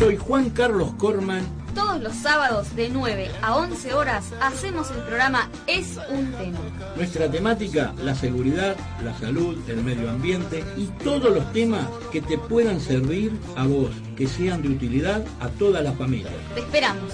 [0.00, 1.65] Soy Juan Carlos Corman.
[1.76, 6.58] Todos los sábados de 9 a 11 horas hacemos el programa Es un tema.
[6.96, 12.38] Nuestra temática, la seguridad, la salud, el medio ambiente y todos los temas que te
[12.38, 16.32] puedan servir a vos, que sean de utilidad a toda la familia.
[16.54, 17.12] Te esperamos.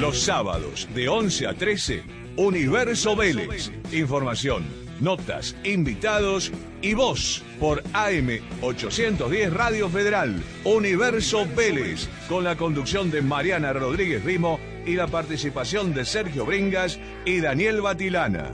[0.00, 2.04] Los sábados de 11 a 13,
[2.38, 3.70] Universo Vélez.
[3.92, 4.64] Información,
[5.00, 10.40] notas, invitados y voz por AM 810 Radio Federal.
[10.64, 16.98] Universo Vélez, con la conducción de Mariana Rodríguez Rimo y la participación de Sergio Bringas
[17.24, 18.52] y Daniel Batilana.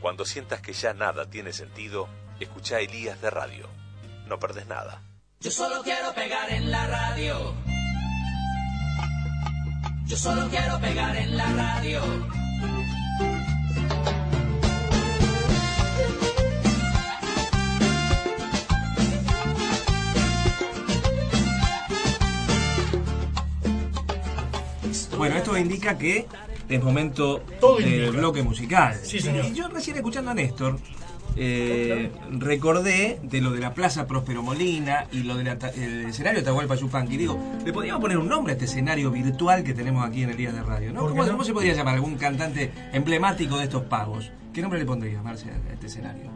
[0.01, 2.09] Cuando sientas que ya nada tiene sentido,
[2.41, 3.69] escucha Elías de Radio.
[4.29, 5.03] No perdés nada.
[5.41, 7.55] Yo solo quiero pegar en la radio.
[10.07, 12.01] Yo solo quiero pegar en la radio.
[25.45, 26.27] Esto indica que
[26.69, 28.11] es momento Todo del indica.
[28.19, 28.99] bloque musical.
[29.03, 29.45] Sí, señor.
[29.47, 30.79] Y yo recién escuchando a Néstor,
[31.37, 36.77] eh, recordé de lo de la Plaza Próspero Molina y lo del escenario de Atahualpa
[36.77, 37.17] Yupanqui.
[37.17, 40.37] Digo, le podríamos poner un nombre a este escenario virtual que tenemos aquí en el
[40.37, 41.01] Día de Radio, ¿no?
[41.01, 41.33] ¿Por qué ¿Cómo, no?
[41.33, 44.31] cómo se podría llamar algún cantante emblemático de estos pagos?
[44.53, 46.31] ¿Qué nombre le pondría, Marcia, a este escenario?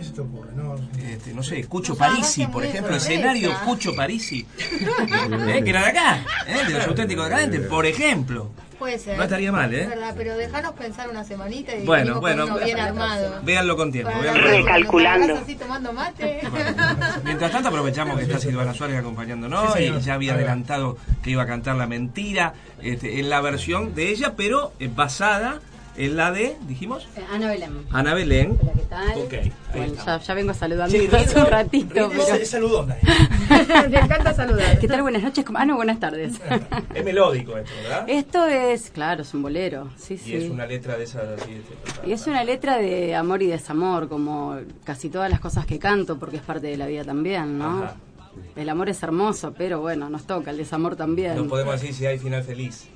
[0.00, 0.48] ¿Qué se te ocurre?
[0.54, 5.60] No, Este, no sé, Cucho Parisi, por ejemplo, escenario Cucho Parisi, ¿Eh?
[5.62, 6.66] que era de acá, ¿eh?
[6.66, 8.50] de los auténticos decadentes, por ejemplo.
[8.78, 9.18] Puede ser.
[9.18, 9.82] No estaría mal, ¿eh?
[9.82, 13.42] Es verdad, pero dejanos pensar una semanita y Bueno, bueno, uno bien armado.
[13.42, 14.10] Véanlo con tiempo.
[14.10, 16.40] Agarrás así tomando mate.
[17.22, 21.42] Mientras tanto aprovechamos que está Silvana Suárez acompañándonos Sí, y ya había adelantado que iba
[21.42, 25.60] a cantar La Mentira este, en la versión de ella, pero eh, basada
[25.96, 27.86] en la de, dijimos, Eh, Ana Belén.
[27.90, 28.58] Ana Belén.
[28.62, 29.18] Hola, ¿qué tal?
[29.18, 30.18] Ok, ahí Bueno, está.
[30.18, 31.88] ya, ya vengo saludando Sí, hace un ratito.
[31.94, 32.96] Pero- es- es saludona.
[32.96, 34.78] Te encanta saludar.
[34.78, 35.02] ¿Qué tal?
[35.02, 35.44] Buenas noches.
[35.54, 36.34] Ah, no, buenas tardes.
[36.94, 38.04] Es melódico esto, ¿verdad?
[38.08, 39.90] Esto es, claro, es un bolero.
[39.96, 40.34] Sí, Y sí.
[40.36, 41.52] es una letra de esas así.
[41.52, 45.78] este, Y es una letra de amor y desamor, como casi todas las cosas que
[45.78, 47.84] canto, porque es parte de la vida también, ¿no?
[47.84, 47.96] Ajá.
[48.56, 51.36] El amor es hermoso, pero bueno, nos toca el desamor también.
[51.36, 52.88] No podemos decir si hay final feliz.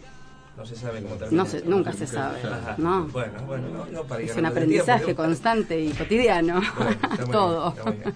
[0.57, 1.43] No se sabe cómo termina.
[1.43, 2.75] No se- nunca se sabe, Ajá.
[2.79, 3.07] ¿no?
[3.09, 6.61] Bueno, bueno, no, no para es un aprendizaje tiempo, constante y cotidiano.
[6.77, 7.73] Bueno, está muy Todo.
[7.73, 8.15] bien, está muy bien.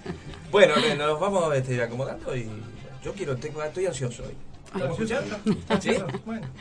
[0.51, 2.48] Bueno, nos vamos este, acomodando y
[3.05, 4.35] yo quiero, tengo, estoy ansioso hoy.
[4.66, 5.37] ¿Estamos escuchando?
[5.81, 5.96] ¿Sí?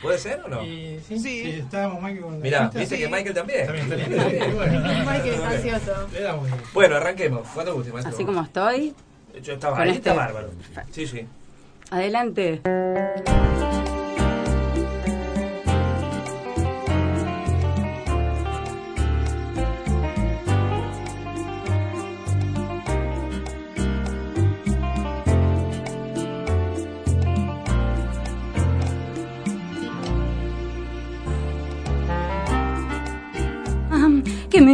[0.00, 0.64] ¿Puede ser o no?
[0.64, 1.42] Y sí, sí.
[1.60, 3.02] estábamos Michael con Mirá, viste sí.
[3.02, 3.66] que Michael también.
[3.66, 4.54] También, también.
[4.56, 4.80] Bueno.
[4.80, 6.08] Michael es ansioso.
[6.12, 6.48] Le damos.
[6.72, 7.46] Bueno, arranquemos.
[7.54, 8.14] Cuando guste, maestro.
[8.14, 8.94] Así como estoy,
[9.42, 10.50] Yo estaba ahí, este- está bárbaro.
[10.90, 11.26] Sí, sí.
[11.90, 12.62] adelante.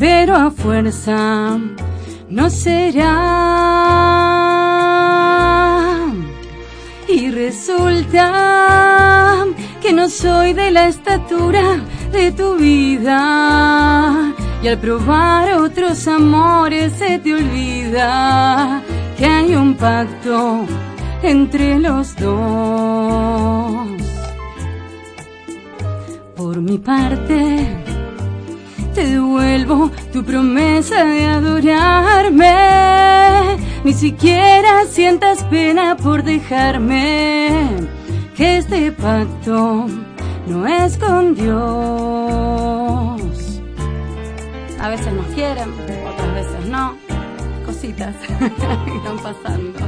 [0.00, 1.60] pero a fuerza
[2.30, 3.06] no será.
[7.06, 8.26] Y resulta
[9.82, 14.32] que no soy de la estatura de tu vida.
[14.62, 18.80] Y al probar otros amores se te olvida
[19.18, 20.64] que hay un pacto
[21.22, 23.86] entre los dos.
[26.34, 27.79] Por mi parte,
[28.94, 32.56] te devuelvo tu promesa de adorarme.
[33.84, 37.68] Ni siquiera sientas pena por dejarme.
[38.36, 39.86] Que este pacto
[40.46, 41.50] no es con Dios.
[44.80, 45.70] A veces nos quieren,
[46.08, 46.94] otras veces no.
[47.66, 49.78] Cositas que están pasando.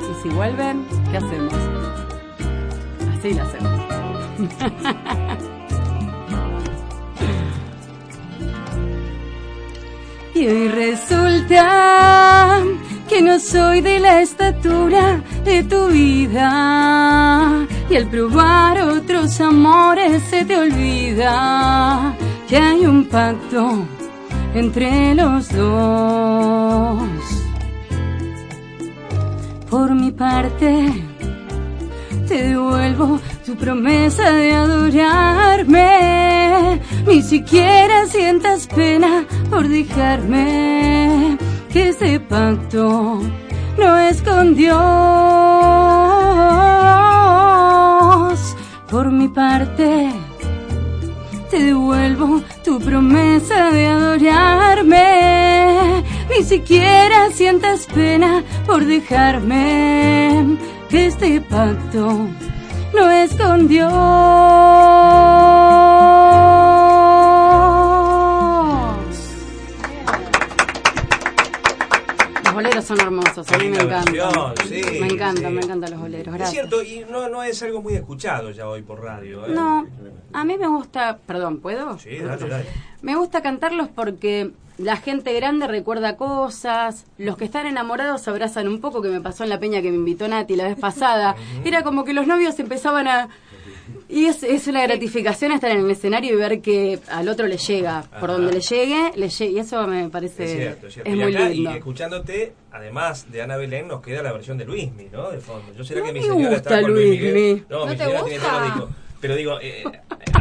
[0.00, 1.54] Y si vuelven, ¿qué hacemos?
[3.18, 3.91] Así lo hacemos.
[10.34, 12.62] Y hoy resulta
[13.08, 17.66] que no soy de la estatura de tu vida.
[17.90, 22.16] Y al probar otros amores se te olvida
[22.48, 23.84] que hay un pacto
[24.54, 27.02] entre los dos.
[29.68, 30.92] Por mi parte,
[32.32, 35.90] te devuelvo tu promesa de adorarme.
[37.06, 41.36] Ni siquiera sientas pena por dejarme.
[41.70, 43.20] Que ese pacto
[43.78, 44.78] no es con Dios.
[48.90, 50.10] Por mi parte,
[51.50, 55.02] te devuelvo tu promesa de adorarme.
[56.30, 60.71] Ni siquiera sientas pena por dejarme.
[60.92, 62.28] Que este pacto
[62.92, 63.90] no es con Dios.
[72.44, 74.54] Los boleros son hermosos, a mí me encantan.
[74.68, 75.54] sí, me encantan, sí.
[75.54, 78.82] me encantan los boleros, Es cierto, y no, no es algo muy escuchado ya hoy
[78.82, 79.46] por radio.
[79.46, 79.52] ¿eh?
[79.54, 79.86] No,
[80.34, 81.98] a mí me gusta, perdón, ¿puedo?
[82.00, 82.66] Sí, dale, dale.
[83.00, 88.68] Me gusta cantarlos porque la gente grande recuerda cosas, los que están enamorados se abrazan
[88.68, 91.36] un poco, que me pasó en la peña que me invitó Nati la vez pasada.
[91.64, 93.28] Era como que los novios empezaban a...
[94.08, 97.56] Y es, es una gratificación estar en el escenario y ver que al otro le
[97.56, 98.02] llega.
[98.20, 98.38] Por Ajá.
[98.38, 99.52] donde le llegue, le llegue.
[99.52, 100.44] Y eso me parece...
[100.44, 101.10] Es cierto, es cierto.
[101.10, 101.70] es y muy acá, lindo.
[101.70, 105.30] y escuchándote, además de Ana Belén, nos queda la versión de Luismi, ¿no?
[105.30, 105.72] De fondo.
[105.76, 107.26] Yo sé No que mi me señora gusta está con Luis Luismi.
[107.28, 107.64] Miguel.
[107.70, 108.86] No, ¿No mi te señora gusta?
[109.20, 109.84] Pero digo, eh,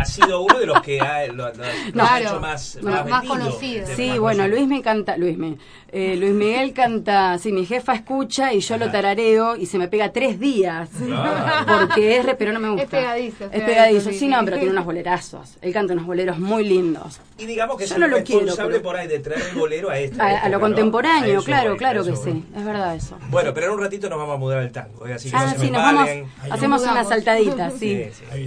[0.01, 1.63] ha sido uno de los que ha, lo, lo- lo
[2.03, 2.25] ha Claro.
[2.25, 2.75] hecho más, más.
[2.75, 4.47] Este, Sí, más bueno, conocido.
[4.47, 5.57] Luis me canta, Luis me,
[5.91, 9.87] eh, Luis Miguel canta, sí, mi jefa escucha y yo lo tarareo y se me
[9.87, 10.89] pega tres días.
[11.05, 11.65] Claro.
[11.87, 12.83] Porque es re, pero no me gusta.
[12.83, 15.57] Es pegadizo, Es es pegadizo, sí, no, pero tiene unos bolerazos.
[15.61, 17.19] Él canta unos boleros muy lindos.
[17.37, 19.41] Y digamos que es Yo el no lo quiero, responsable pero- por ahí de traer
[19.51, 20.59] el bolero a esta A, lo ¿no?
[20.61, 23.17] contemporáneo, A eso claro, voy, claro que sí, es verdad eso.
[23.29, 25.13] Bueno, pero en un ratito nos vamos a mudar al tango, ¿eh?
[25.13, 26.09] así que Ah, no se sí, me nos vamos,
[26.51, 28.05] hacemos unas saltaditas, sí.
[28.11, 28.45] Sí, sí.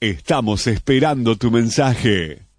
[0.01, 2.52] Estamos esperando tu mensaje.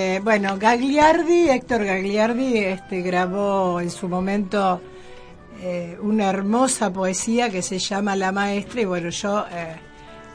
[0.00, 4.80] Este, bueno, Gagliardi, Héctor Gagliardi, este, grabó en su momento
[5.60, 9.76] eh, una hermosa poesía que se llama La Maestra y bueno, yo eh,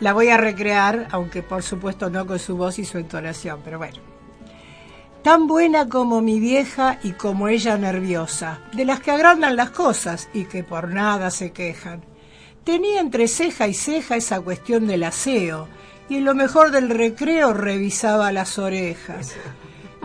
[0.02, 3.80] la voy a recrear, aunque por supuesto no con su voz y su entonación, pero
[3.80, 3.98] bueno.
[5.24, 10.30] Tan buena como mi vieja y como ella nerviosa, de las que agrandan las cosas
[10.32, 12.06] y que por nada se quejan.
[12.64, 15.68] Tenía entre ceja y ceja esa cuestión del aseo,
[16.10, 19.34] y en lo mejor del recreo revisaba las orejas.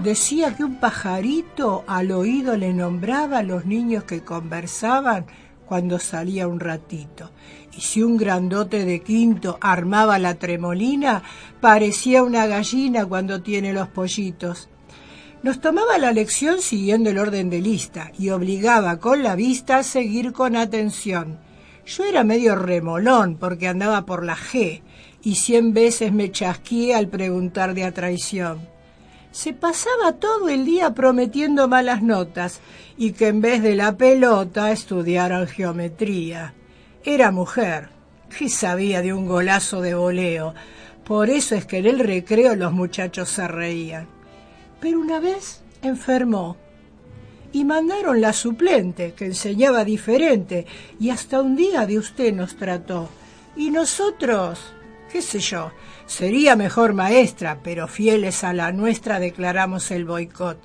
[0.02, 5.26] Decía que un pajarito al oído le nombraba a los niños que conversaban
[5.66, 7.30] cuando salía un ratito.
[7.76, 11.22] Y si un grandote de quinto armaba la tremolina,
[11.60, 14.70] parecía una gallina cuando tiene los pollitos.
[15.42, 19.82] Nos tomaba la lección siguiendo el orden de lista y obligaba con la vista a
[19.82, 21.38] seguir con atención.
[21.86, 24.82] Yo era medio remolón porque andaba por la G
[25.22, 28.68] y cien veces me chasqué al preguntar de a traición.
[29.32, 32.60] Se pasaba todo el día prometiendo malas notas
[32.96, 36.54] y que en vez de la pelota estudiaran geometría.
[37.04, 37.90] Era mujer,
[38.36, 40.54] que sabía de un golazo de voleo.
[41.04, 44.08] Por eso es que en el recreo los muchachos se reían.
[44.80, 46.56] Pero una vez enfermó
[47.52, 50.66] y mandaron la suplente, que enseñaba diferente,
[50.98, 53.08] y hasta un día de usted nos trató.
[53.56, 54.60] Y nosotros,
[55.10, 55.72] qué sé yo,
[56.06, 60.58] sería mejor maestra, pero fieles a la nuestra declaramos el boicot.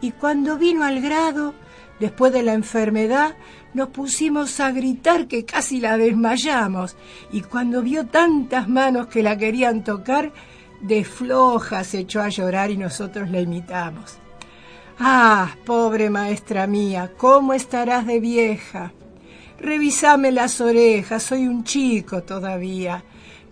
[0.00, 1.54] Y cuando vino al grado,
[2.00, 3.36] después de la enfermedad,
[3.74, 6.96] nos pusimos a gritar que casi la desmayamos,
[7.30, 10.32] y cuando vio tantas manos que la querían tocar,
[10.80, 14.18] de floja se echó a llorar y nosotros la imitamos.
[14.98, 18.92] Ah, pobre maestra mía, ¿cómo estarás de vieja?
[19.58, 23.04] Revisame las orejas, soy un chico todavía.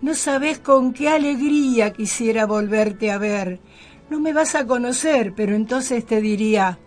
[0.02, 3.60] No sabes con qué alegría quisiera volverte a ver.
[4.08, 6.78] No me vas a conocer, pero entonces te diría,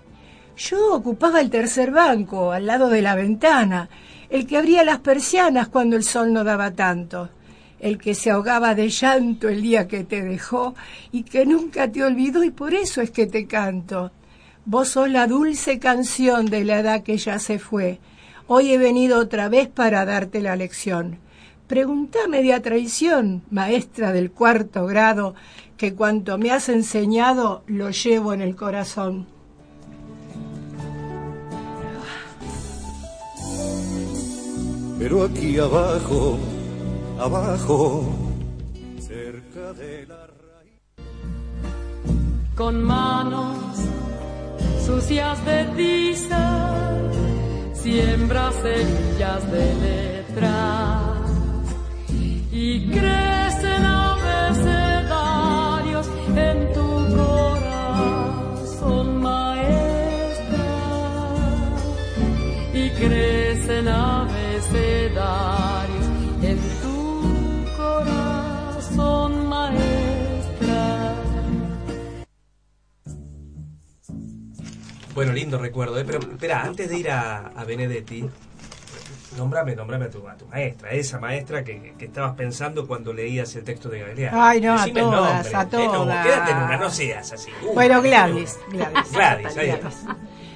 [0.58, 3.88] yo ocupaba el tercer banco, al lado de la ventana,
[4.32, 7.30] el que abría las persianas cuando el sol no daba tanto,
[7.80, 10.74] el que se ahogaba de llanto el día que te dejó
[11.12, 14.12] y que nunca te olvidó y por eso es que te canto.
[14.66, 18.00] Vos sos la dulce canción de la edad que ya se fue.
[18.48, 21.20] Hoy he venido otra vez para darte la lección.
[21.74, 25.34] Pregúntame de traición, maestra del cuarto grado,
[25.76, 29.26] que cuanto me has enseñado lo llevo en el corazón.
[35.00, 36.38] Pero aquí abajo,
[37.18, 38.06] abajo,
[39.00, 40.28] cerca de la
[42.56, 43.58] con manos
[44.86, 46.92] sucias de tiza,
[47.74, 51.23] siembra semillas de letras
[52.54, 60.66] y crecen abecedarios en tu corazón, maestra,
[62.74, 66.06] y crecen abecedarios
[66.44, 67.24] en tu
[67.76, 71.16] corazón, maestra.
[75.16, 76.04] Bueno, lindo recuerdo, ¿eh?
[76.06, 78.30] pero espera, antes de ir a, a Benedetti,
[79.38, 83.12] Nombrame, nombrame a tu, a tu maestra, a esa maestra que, que estabas pensando cuando
[83.14, 84.42] leías el texto de Galeano.
[84.44, 85.56] Ay, no, a Decime el todas, nombre.
[85.56, 86.26] a no, todas.
[86.26, 87.50] quédate en una, no seas así.
[87.68, 88.60] Uh, Bueno, Gladys.
[88.70, 89.12] Gladys.
[89.12, 89.90] Gladys, ahí está.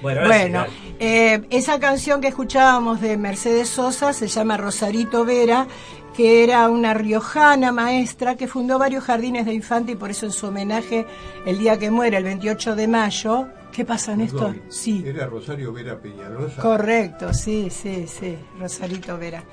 [0.01, 5.67] Bueno, sí, eh, esa canción que escuchábamos de Mercedes Sosa se llama Rosarito Vera,
[6.15, 10.31] que era una riojana maestra que fundó varios jardines de infante y por eso en
[10.31, 11.05] su homenaje,
[11.47, 14.53] el día que muere, el 28 de mayo, ¿qué pasa, Néstor?
[14.53, 15.03] Perdón, Sí.
[15.05, 16.61] Era Rosario Vera Peñalosa.
[16.61, 19.43] Correcto, sí, sí, sí, Rosarito Vera.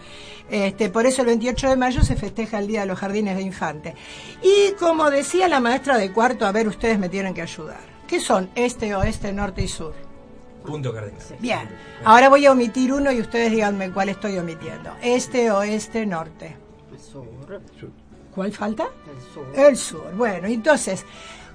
[0.51, 3.43] Este, por eso el 28 de mayo se festeja el Día de los Jardines de
[3.43, 3.95] Infante.
[4.43, 7.81] Y como decía la maestra de cuarto, a ver, ustedes me tienen que ayudar.
[8.07, 9.95] ¿Qué son este, oeste, norte y sur?
[10.65, 11.21] Punto cardinal.
[11.41, 11.69] Bien,
[12.05, 14.91] ahora voy a omitir uno y ustedes díganme cuál estoy omitiendo.
[15.03, 16.57] Este, oeste, norte.
[18.35, 18.89] ¿Cuál falta?
[19.07, 19.47] El sur.
[19.55, 20.15] El sur.
[20.17, 21.05] Bueno, entonces,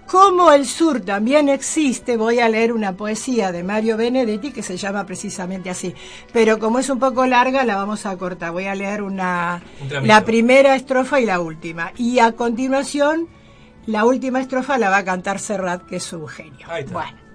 [0.10, 4.76] como el sur también existe, voy a leer una poesía de Mario Benedetti que se
[4.76, 5.94] llama precisamente así.
[6.34, 8.52] Pero como es un poco larga, la vamos a cortar.
[8.52, 11.94] Voy a leer una, Un la primera estrofa y la última.
[11.96, 13.28] Y a continuación,
[13.86, 16.68] la última estrofa la va a cantar Serrat, que es un genio.
[16.92, 17.30] Bueno.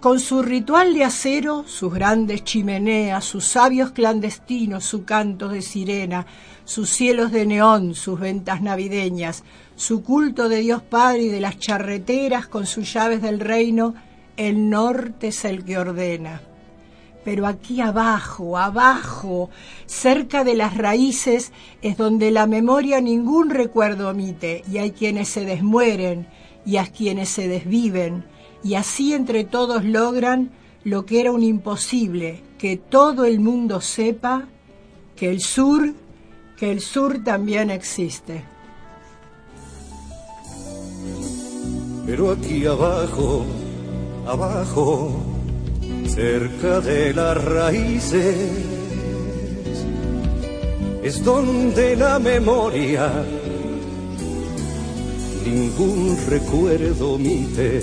[0.00, 6.26] Con su ritual de acero, sus grandes chimeneas, sus sabios clandestinos, su canto de sirena,
[6.64, 9.44] sus cielos de neón, sus ventas navideñas,
[9.76, 13.94] su culto de Dios Padre y de las charreteras con sus llaves del reino,
[14.36, 16.42] el norte es el que ordena.
[17.24, 19.50] Pero aquí abajo, abajo,
[19.86, 25.44] cerca de las raíces, es donde la memoria ningún recuerdo omite, y hay quienes se
[25.44, 26.26] desmueren
[26.64, 28.24] y a quienes se desviven,
[28.64, 30.50] y así entre todos logran
[30.84, 34.48] lo que era un imposible, que todo el mundo sepa
[35.16, 35.94] que el sur,
[36.56, 38.44] que el sur también existe.
[42.06, 43.44] Pero aquí abajo,
[44.26, 45.22] abajo,
[46.06, 48.36] cerca de las raíces,
[51.02, 53.24] es donde la memoria
[55.44, 57.80] ningún recuerdo omite.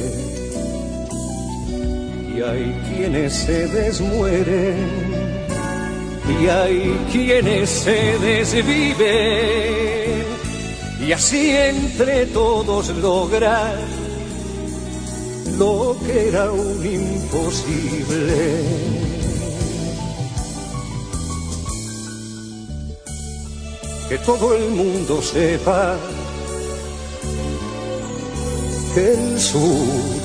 [2.36, 4.78] Y hay quienes se desmueren,
[6.30, 9.10] y hay quienes se desviven,
[11.06, 13.76] y así entre todos lograr
[15.58, 18.64] lo que era un imposible.
[24.08, 25.98] Que todo el mundo sepa
[28.96, 30.19] que el sur,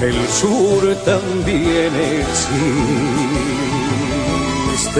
[0.00, 1.92] el sur también
[4.76, 4.98] existe.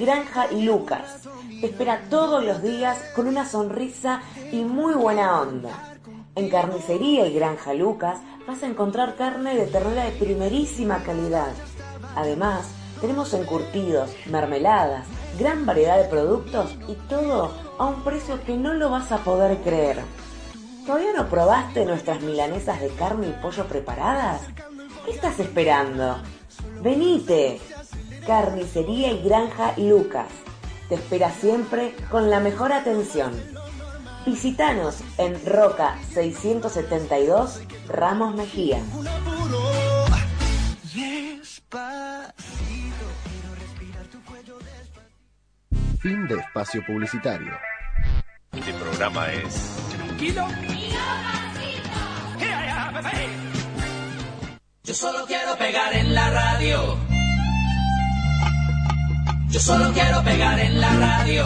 [0.00, 1.28] y Granja Lucas.
[1.60, 5.98] Te espera todos los días con una sonrisa y muy buena onda.
[6.34, 11.52] En Carnicería y Granja Lucas vas a encontrar carne de ternera de primerísima calidad.
[12.16, 12.66] Además,
[13.00, 15.06] tenemos encurtidos, mermeladas,
[15.38, 19.58] gran variedad de productos y todo a un precio que no lo vas a poder
[19.58, 20.00] creer.
[20.86, 24.42] ¿Todavía no probaste nuestras milanesas de carne y pollo preparadas?
[25.04, 26.16] ¿Qué estás esperando?
[26.82, 27.60] Venite.
[28.26, 30.28] Carnicería y Granja Lucas.
[30.88, 33.32] Te espera siempre con la mejor atención.
[34.26, 38.78] Visítanos en Roca 672 Ramos Mejía.
[46.00, 47.52] Fin de espacio publicitario.
[48.52, 50.46] Este programa es Tranquilo.
[54.82, 57.09] Yo solo quiero pegar en la radio.
[59.50, 61.44] Yo solo quiero pegar en la radio.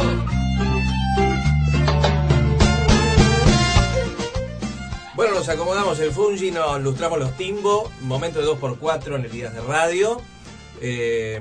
[5.14, 9.54] Bueno, nos acomodamos el fungi, nos lustramos los timbo, momento de 2x4 en el Días
[9.54, 10.20] de Radio.
[10.82, 11.40] Eh,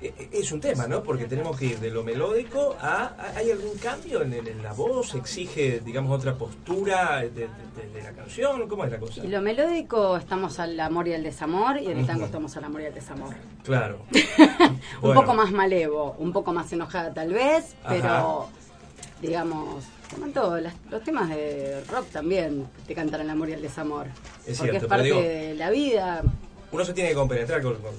[0.00, 1.02] es un tema, ¿no?
[1.02, 3.14] Porque tenemos que ir de lo melódico a...
[3.36, 5.14] ¿Hay algún cambio en, en la voz?
[5.14, 7.48] ¿Exige, digamos, otra postura de, de-
[7.94, 8.68] de la canción?
[8.68, 9.24] ¿Cómo es la cosa?
[9.24, 12.64] Y lo melódico estamos al amor y al desamor, y en el tango estamos al
[12.64, 13.34] amor y al desamor.
[13.64, 13.98] Claro.
[14.60, 15.20] Un Bueno.
[15.20, 17.94] poco más malevo, un poco más enojada tal vez, Ajá.
[17.94, 18.48] pero
[19.20, 23.52] digamos, como en todo, las- los temas de rock también te cantan el amor y
[23.54, 24.06] el desamor.
[24.46, 26.22] Es porque cierto, es pero parte digo- de la vida.
[26.70, 27.94] Uno se tiene que compenetrar con, con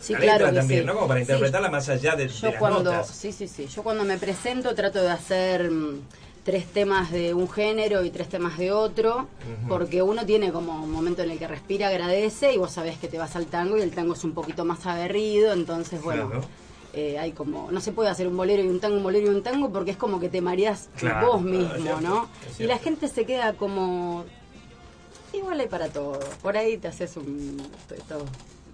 [0.00, 0.86] Sí, la claro letra también, sí.
[0.86, 0.94] ¿no?
[0.94, 1.24] Como para Sí.
[1.24, 3.08] interpretarla más allá de, de Yo las cuando, notas.
[3.08, 6.00] sí, sí, sí, yo cuando me presento trato de hacer mm,
[6.44, 9.26] tres temas de un género y tres temas de otro,
[9.68, 13.08] porque uno tiene como un momento en el que respira, agradece y vos sabés que
[13.08, 16.44] te vas al tango y el tango es un poquito más aguerrido, entonces bueno, Claro.
[16.94, 19.34] eh, hay como, no se puede hacer un bolero y un tango, un bolero y
[19.34, 22.28] un tango porque es como que te mareás Claro, vos mismo, cierto, ¿no?
[22.58, 24.24] Y la gente se queda como,
[25.34, 27.60] igual hay para todo, por ahí te haces un,
[27.94, 28.22] estos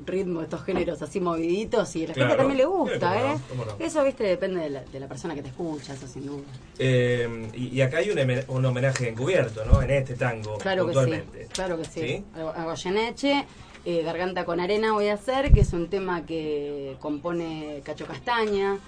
[0.07, 2.29] ritmos, estos géneros así moviditos y a la Claro.
[2.31, 3.39] gente también le gusta, no, ¿eh?
[3.79, 3.85] no.
[3.85, 6.43] Eso, viste, depende de la, de la persona que te escucha, eso sin duda.
[6.79, 9.83] Eh, y, y acá hay un, homenaje encubierto, ¿no?
[9.83, 11.49] En este tango, Claro que sí, puntualmente.
[11.53, 12.01] claro que sí.
[12.01, 12.25] ¿Sí?
[12.37, 13.45] A Goyeneche,
[13.85, 18.79] eh, Garganta con Arena voy a hacer, que es un tema que compone Cacho Castaña.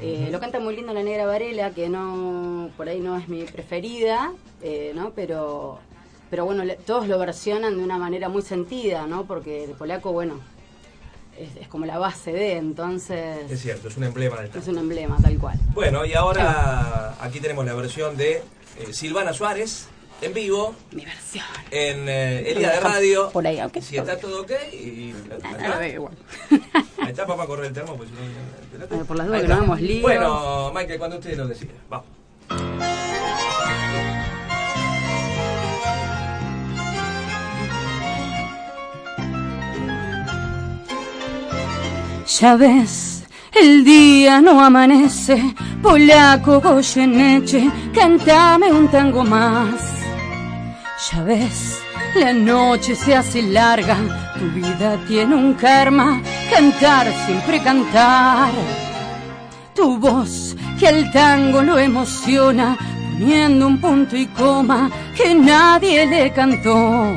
[0.00, 0.28] Eh.
[0.32, 4.32] Lo canta muy lindo la Negra Varela, que no por ahí no es mi preferida,
[4.62, 5.12] eh, ¿no?
[5.14, 5.78] Pero,
[6.30, 9.24] pero bueno, le- todos lo versionan de una manera muy sentida, ¿no?
[9.26, 10.40] Porque el polaco, bueno,
[11.38, 14.62] es, es como la base de, entonces Es cierto, es un emblema del tango.
[14.62, 15.58] es un emblema tal cual.
[15.74, 18.42] Bueno, y ahora aquí tenemos la versión de
[18.78, 19.88] eh, Silvana Suárez
[20.22, 20.74] en vivo.
[20.92, 21.44] Mi versión.
[21.70, 23.30] En eh, el día de radio.
[23.30, 24.52] Por ahí, aunque Si está todo ok.
[24.72, 25.14] Y,
[25.60, 26.14] no lo veo igual.
[26.98, 27.96] Ahí está para correr el termo.
[27.96, 29.64] Pues, si no, por las dudas que no está.
[29.64, 30.02] hagamos lío.
[30.02, 31.72] Bueno, Michael, cuando usted lo decida.
[31.90, 32.06] Vamos.
[42.40, 49.74] Ya ves, el día no amanece, polaco Goyeneche, cántame un tango más.
[51.10, 51.78] Ya ves,
[52.14, 53.98] la noche se hace larga,
[54.38, 58.52] tu vida tiene un karma, cantar siempre cantar.
[59.74, 62.78] Tu voz que al tango lo emociona,
[63.12, 67.14] poniendo un punto y coma que nadie le cantó.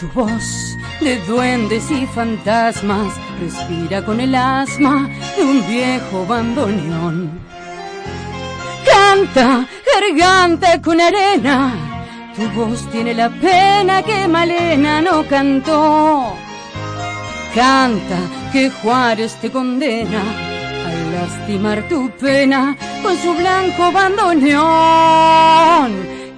[0.00, 7.40] Tu voz de duendes y fantasmas respira con el asma de un viejo bandoneón.
[8.84, 11.74] Canta, garganta con arena,
[12.36, 16.34] tu voz tiene la pena que Malena no cantó.
[17.54, 18.18] Canta
[18.52, 20.20] que Juárez te condena
[20.86, 24.54] a lastimar tu pena con su blanco bandoneón.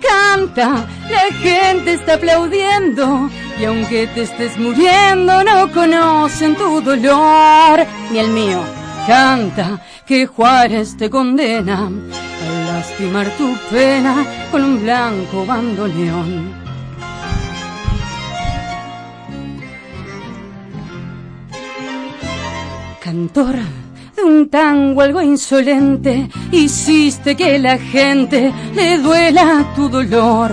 [0.00, 3.28] Canta, la gente está aplaudiendo
[3.58, 8.60] y aunque te estés muriendo no conocen tu dolor ni el mío.
[9.06, 16.66] Canta que Juárez te condena a lastimar tu pena con un blanco bandoneón.
[23.00, 23.54] Cantor
[24.16, 30.50] de un tango algo insolente, hiciste que la gente le duela tu dolor.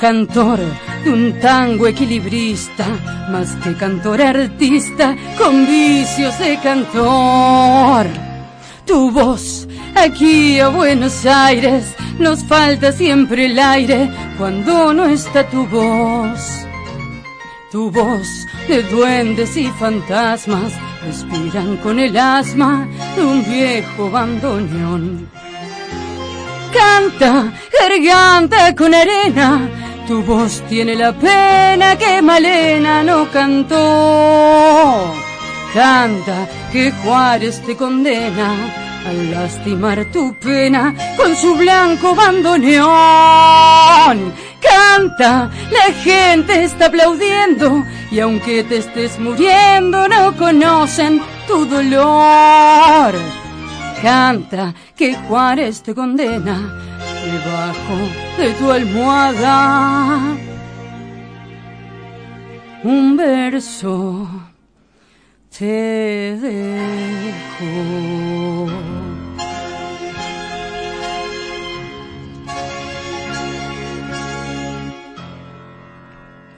[0.00, 0.58] Cantor
[1.06, 2.84] de un tango equilibrista,
[3.30, 8.06] más que cantor artista, con vicios de cantor.
[8.84, 15.64] Tu voz aquí a Buenos Aires, nos falta siempre el aire cuando no está tu
[15.68, 16.40] voz.
[17.70, 18.28] Tu voz
[18.66, 20.72] de duendes y fantasmas
[21.06, 25.28] respiran con el asma de un viejo bandoneón.
[26.72, 29.68] Canta, garganta con arena,
[30.06, 35.12] tu voz tiene la pena que Malena no cantó.
[35.74, 38.54] Canta que Juárez te condena
[39.06, 42.86] a lastimar tu pena con su blanco bandoneón.
[44.60, 53.14] Canta, la gente está aplaudiendo y aunque te estés muriendo no conocen tu dolor.
[54.02, 56.95] Canta que Juárez te condena
[57.26, 57.96] debajo
[58.38, 59.58] de tu almohada.
[62.84, 64.28] Un verso
[65.50, 67.66] te dejo.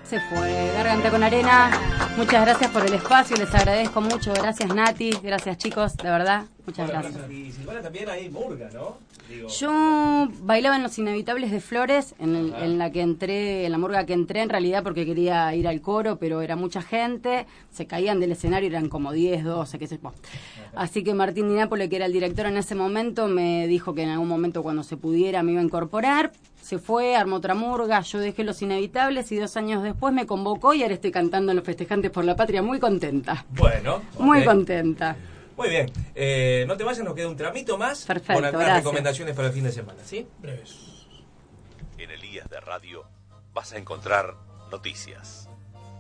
[0.08, 1.70] Se fue, Garganta con Arena.
[2.16, 4.32] Muchas gracias por el espacio, les agradezco mucho.
[4.32, 6.44] Gracias Nati, gracias chicos, de verdad.
[6.66, 7.14] Muchas gracias.
[7.30, 7.52] Y
[7.82, 8.96] también ahí murga, ¿no?
[9.28, 13.72] Digo, Yo bailaba en Los Inevitables de Flores, en, el- en la que entré, en
[13.72, 17.46] la murga que entré en realidad porque quería ir al coro, pero era mucha gente,
[17.70, 20.12] se caían del escenario, eran como 10, 12, qué sé yo.
[20.74, 24.02] Así que Martín Di Nápoli, que era el director en ese momento, me dijo que
[24.04, 26.32] en algún momento cuando se pudiera me iba a incorporar.
[26.68, 30.74] Se fue, armó otra murga, yo dejé Los Inevitables y dos años después me convocó
[30.74, 33.46] y ahora estoy cantando en Los Festejantes por la Patria, muy contenta.
[33.52, 34.02] Bueno.
[34.18, 35.16] Muy contenta.
[35.56, 35.90] Muy bien.
[36.14, 38.84] Eh, no te vayas, nos queda un tramito más Perfecto, con algunas gracias.
[38.84, 40.26] recomendaciones para el fin de semana, ¿sí?
[41.96, 43.06] En Elías de Radio
[43.54, 44.34] vas a encontrar
[44.70, 45.48] noticias,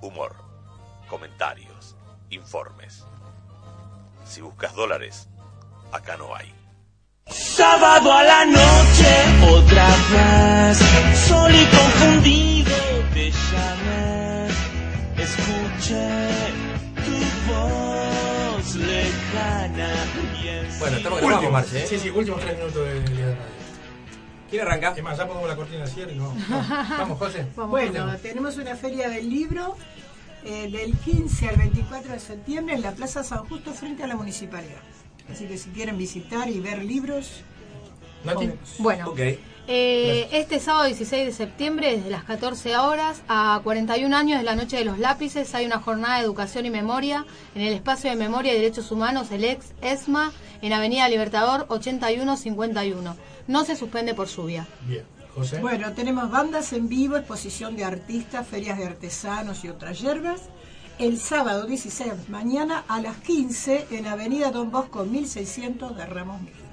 [0.02, 0.34] humor,
[1.08, 1.96] comentarios,
[2.28, 3.06] informes.
[4.26, 5.30] Si buscas dólares,
[5.92, 6.57] acá no hay.
[7.30, 9.08] Sábado a la noche,
[9.50, 10.78] otra vez,
[11.28, 12.70] sol y confundido
[13.12, 14.48] te llamé,
[15.16, 16.28] escuché
[17.04, 19.88] tu voz lejana
[20.42, 21.52] y en Bueno, estamos grabando, Último.
[21.52, 21.86] Marce, ¿eh?
[21.86, 23.58] Sí, sí, últimos tres minutos de Elías de Radio.
[24.50, 24.94] ¿Quién arranca?
[24.96, 26.34] Es más, ya ponemos la cortina de cierre y no.
[26.98, 27.46] Vamos, José.
[27.56, 29.76] Bueno, tenemos una feria del libro
[30.44, 34.16] eh, del 15 al 24 de septiembre en la Plaza San Justo frente a la
[34.16, 34.80] municipalidad.
[35.30, 37.42] Así que si quieren visitar y ver libros,
[38.24, 38.50] Nati.
[38.78, 39.14] Bueno,
[39.70, 44.56] eh, este sábado 16 de septiembre, desde las 14 horas a 41 años de la
[44.56, 48.16] Noche de los Lápices, hay una jornada de educación y memoria en el espacio de
[48.16, 53.16] memoria y derechos humanos, el ex ESMA, en Avenida Libertador 8151.
[53.46, 54.66] No se suspende por lluvia.
[54.86, 55.04] Bien,
[55.34, 55.60] José.
[55.60, 60.48] Bueno, tenemos bandas en vivo, exposición de artistas, ferias de artesanos y otras hierbas.
[60.98, 66.64] El sábado 16, mañana a las 15, en Avenida Don Bosco 1600 de Ramos Mejía.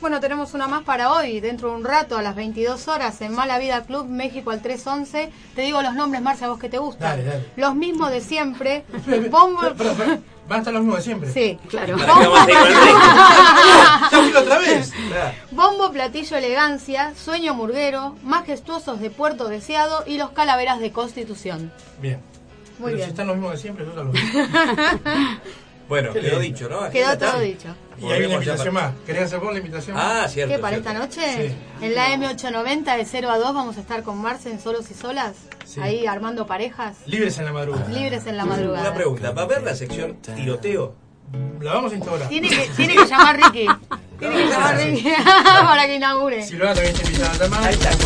[0.00, 3.34] Bueno, tenemos una más para hoy, dentro de un rato, a las 22 horas, en
[3.34, 5.32] Mala Vida Club, México al 311.
[5.56, 7.16] Te digo los nombres, Marcia, a vos que te gustan.
[7.18, 7.44] Dale, dale.
[7.56, 8.84] Los mismos de siempre.
[9.30, 9.62] Bombo...
[9.62, 11.32] Van a estar los mismos de siempre.
[11.32, 11.96] Sí, claro.
[14.12, 14.92] Ya la otra vez.
[15.50, 21.72] Bombo, platillo, elegancia, sueño murguero, majestuosos de Puerto Deseado y los calaveras de Constitución.
[22.00, 22.20] Bien.
[22.78, 23.04] Muy Pero bien.
[23.06, 24.20] si están los mismos de siempre, yo ya los vi.
[25.88, 26.40] Bueno, Qué quedó lindo.
[26.40, 26.90] dicho, ¿no?
[26.90, 27.40] Quedó todo está.
[27.40, 27.68] dicho.
[28.00, 28.94] Y hay una invitación para- más.
[29.04, 29.96] ¿Querés hacer vos la invitación?
[30.00, 30.54] Ah, cierto.
[30.54, 30.88] ¿Qué, para cierto.
[30.90, 31.48] esta noche?
[31.48, 31.84] Sí.
[31.84, 34.94] En la M890 de 0 a 2 vamos a estar con Marce en Solos y
[34.94, 35.34] Solas,
[35.66, 35.80] Sí.
[35.80, 37.86] ahí armando parejas, Libres en la madrugada.
[37.88, 38.80] libres en la madrugada.
[38.88, 40.94] Una pregunta, ¿va a haber la sección tiroteo?
[41.60, 42.28] La vamos a instaurar.
[42.28, 43.66] Tiene que, tiene que llamar Ricky.
[44.18, 45.12] Tiene que llamar Ricky
[45.66, 46.46] para que inaugure.
[46.46, 47.64] Silvana también está invitada a llamar.
[47.64, 47.90] Ahí está.
[47.90, 47.96] ¿Te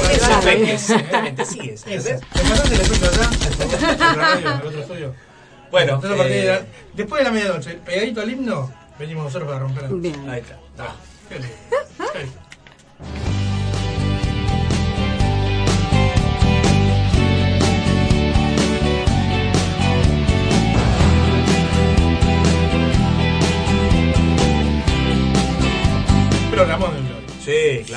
[2.41, 3.29] pasaste el allá?
[3.99, 5.15] La radio, otro estudio.
[5.71, 6.63] Bueno, Entonces, a partir de eh, la-
[6.95, 10.31] después de la medianoche, pegadito al himno, venimos nosotros para romper el Bien.
[10.31, 10.57] Ahí está.
[10.79, 10.95] Ah,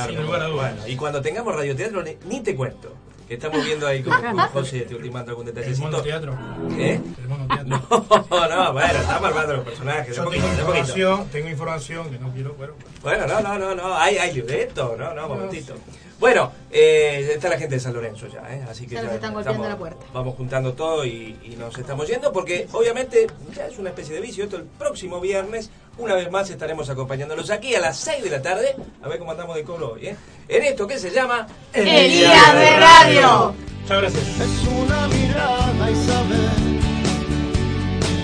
[0.08, 0.14] claro.
[0.14, 0.74] Sin lugar a dudas.
[0.76, 2.94] Bueno, y cuando tengamos radioteatro, ni, ni te cuento.
[3.28, 5.88] Que estamos viendo ahí con, con José, te ultimando algún El detallecito.
[5.88, 6.38] mono teatro.
[6.78, 7.00] ¿Eh?
[7.18, 7.82] El mono teatro.
[8.32, 10.16] No, no, bueno, estamos armando los personajes.
[10.18, 12.74] Yo poquito, tengo información, tengo información que no quiero, bueno.
[13.02, 15.76] Bueno, no, no, no, no, hay, hay libreto, no, no, momentito.
[16.20, 18.64] Bueno, eh, está la gente de San Lorenzo ya, ¿eh?
[18.70, 20.06] así que Ya nos están golpeando la puerta.
[20.14, 24.22] Vamos juntando todo y, y nos estamos yendo porque obviamente ya es una especie de
[24.22, 24.44] vicio.
[24.44, 28.42] Esto el próximo viernes, una vez más estaremos acompañándolos aquí a las 6 de la
[28.42, 28.76] tarde.
[29.02, 30.16] A ver cómo andamos de cobro hoy, ¿eh?
[30.48, 33.54] En esto que se llama Elías de Radio.
[33.82, 34.24] Muchas gracias.
[34.40, 36.50] Es una mirada y saber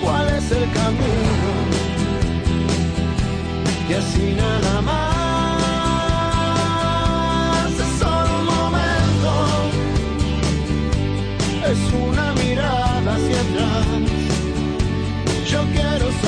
[0.02, 1.48] cuál es el camino.
[3.88, 5.18] Y así nada más.
[7.72, 9.30] Es solo un momento.
[11.66, 13.86] Es una mirada hacia atrás.
[15.50, 16.27] Yo quiero saber,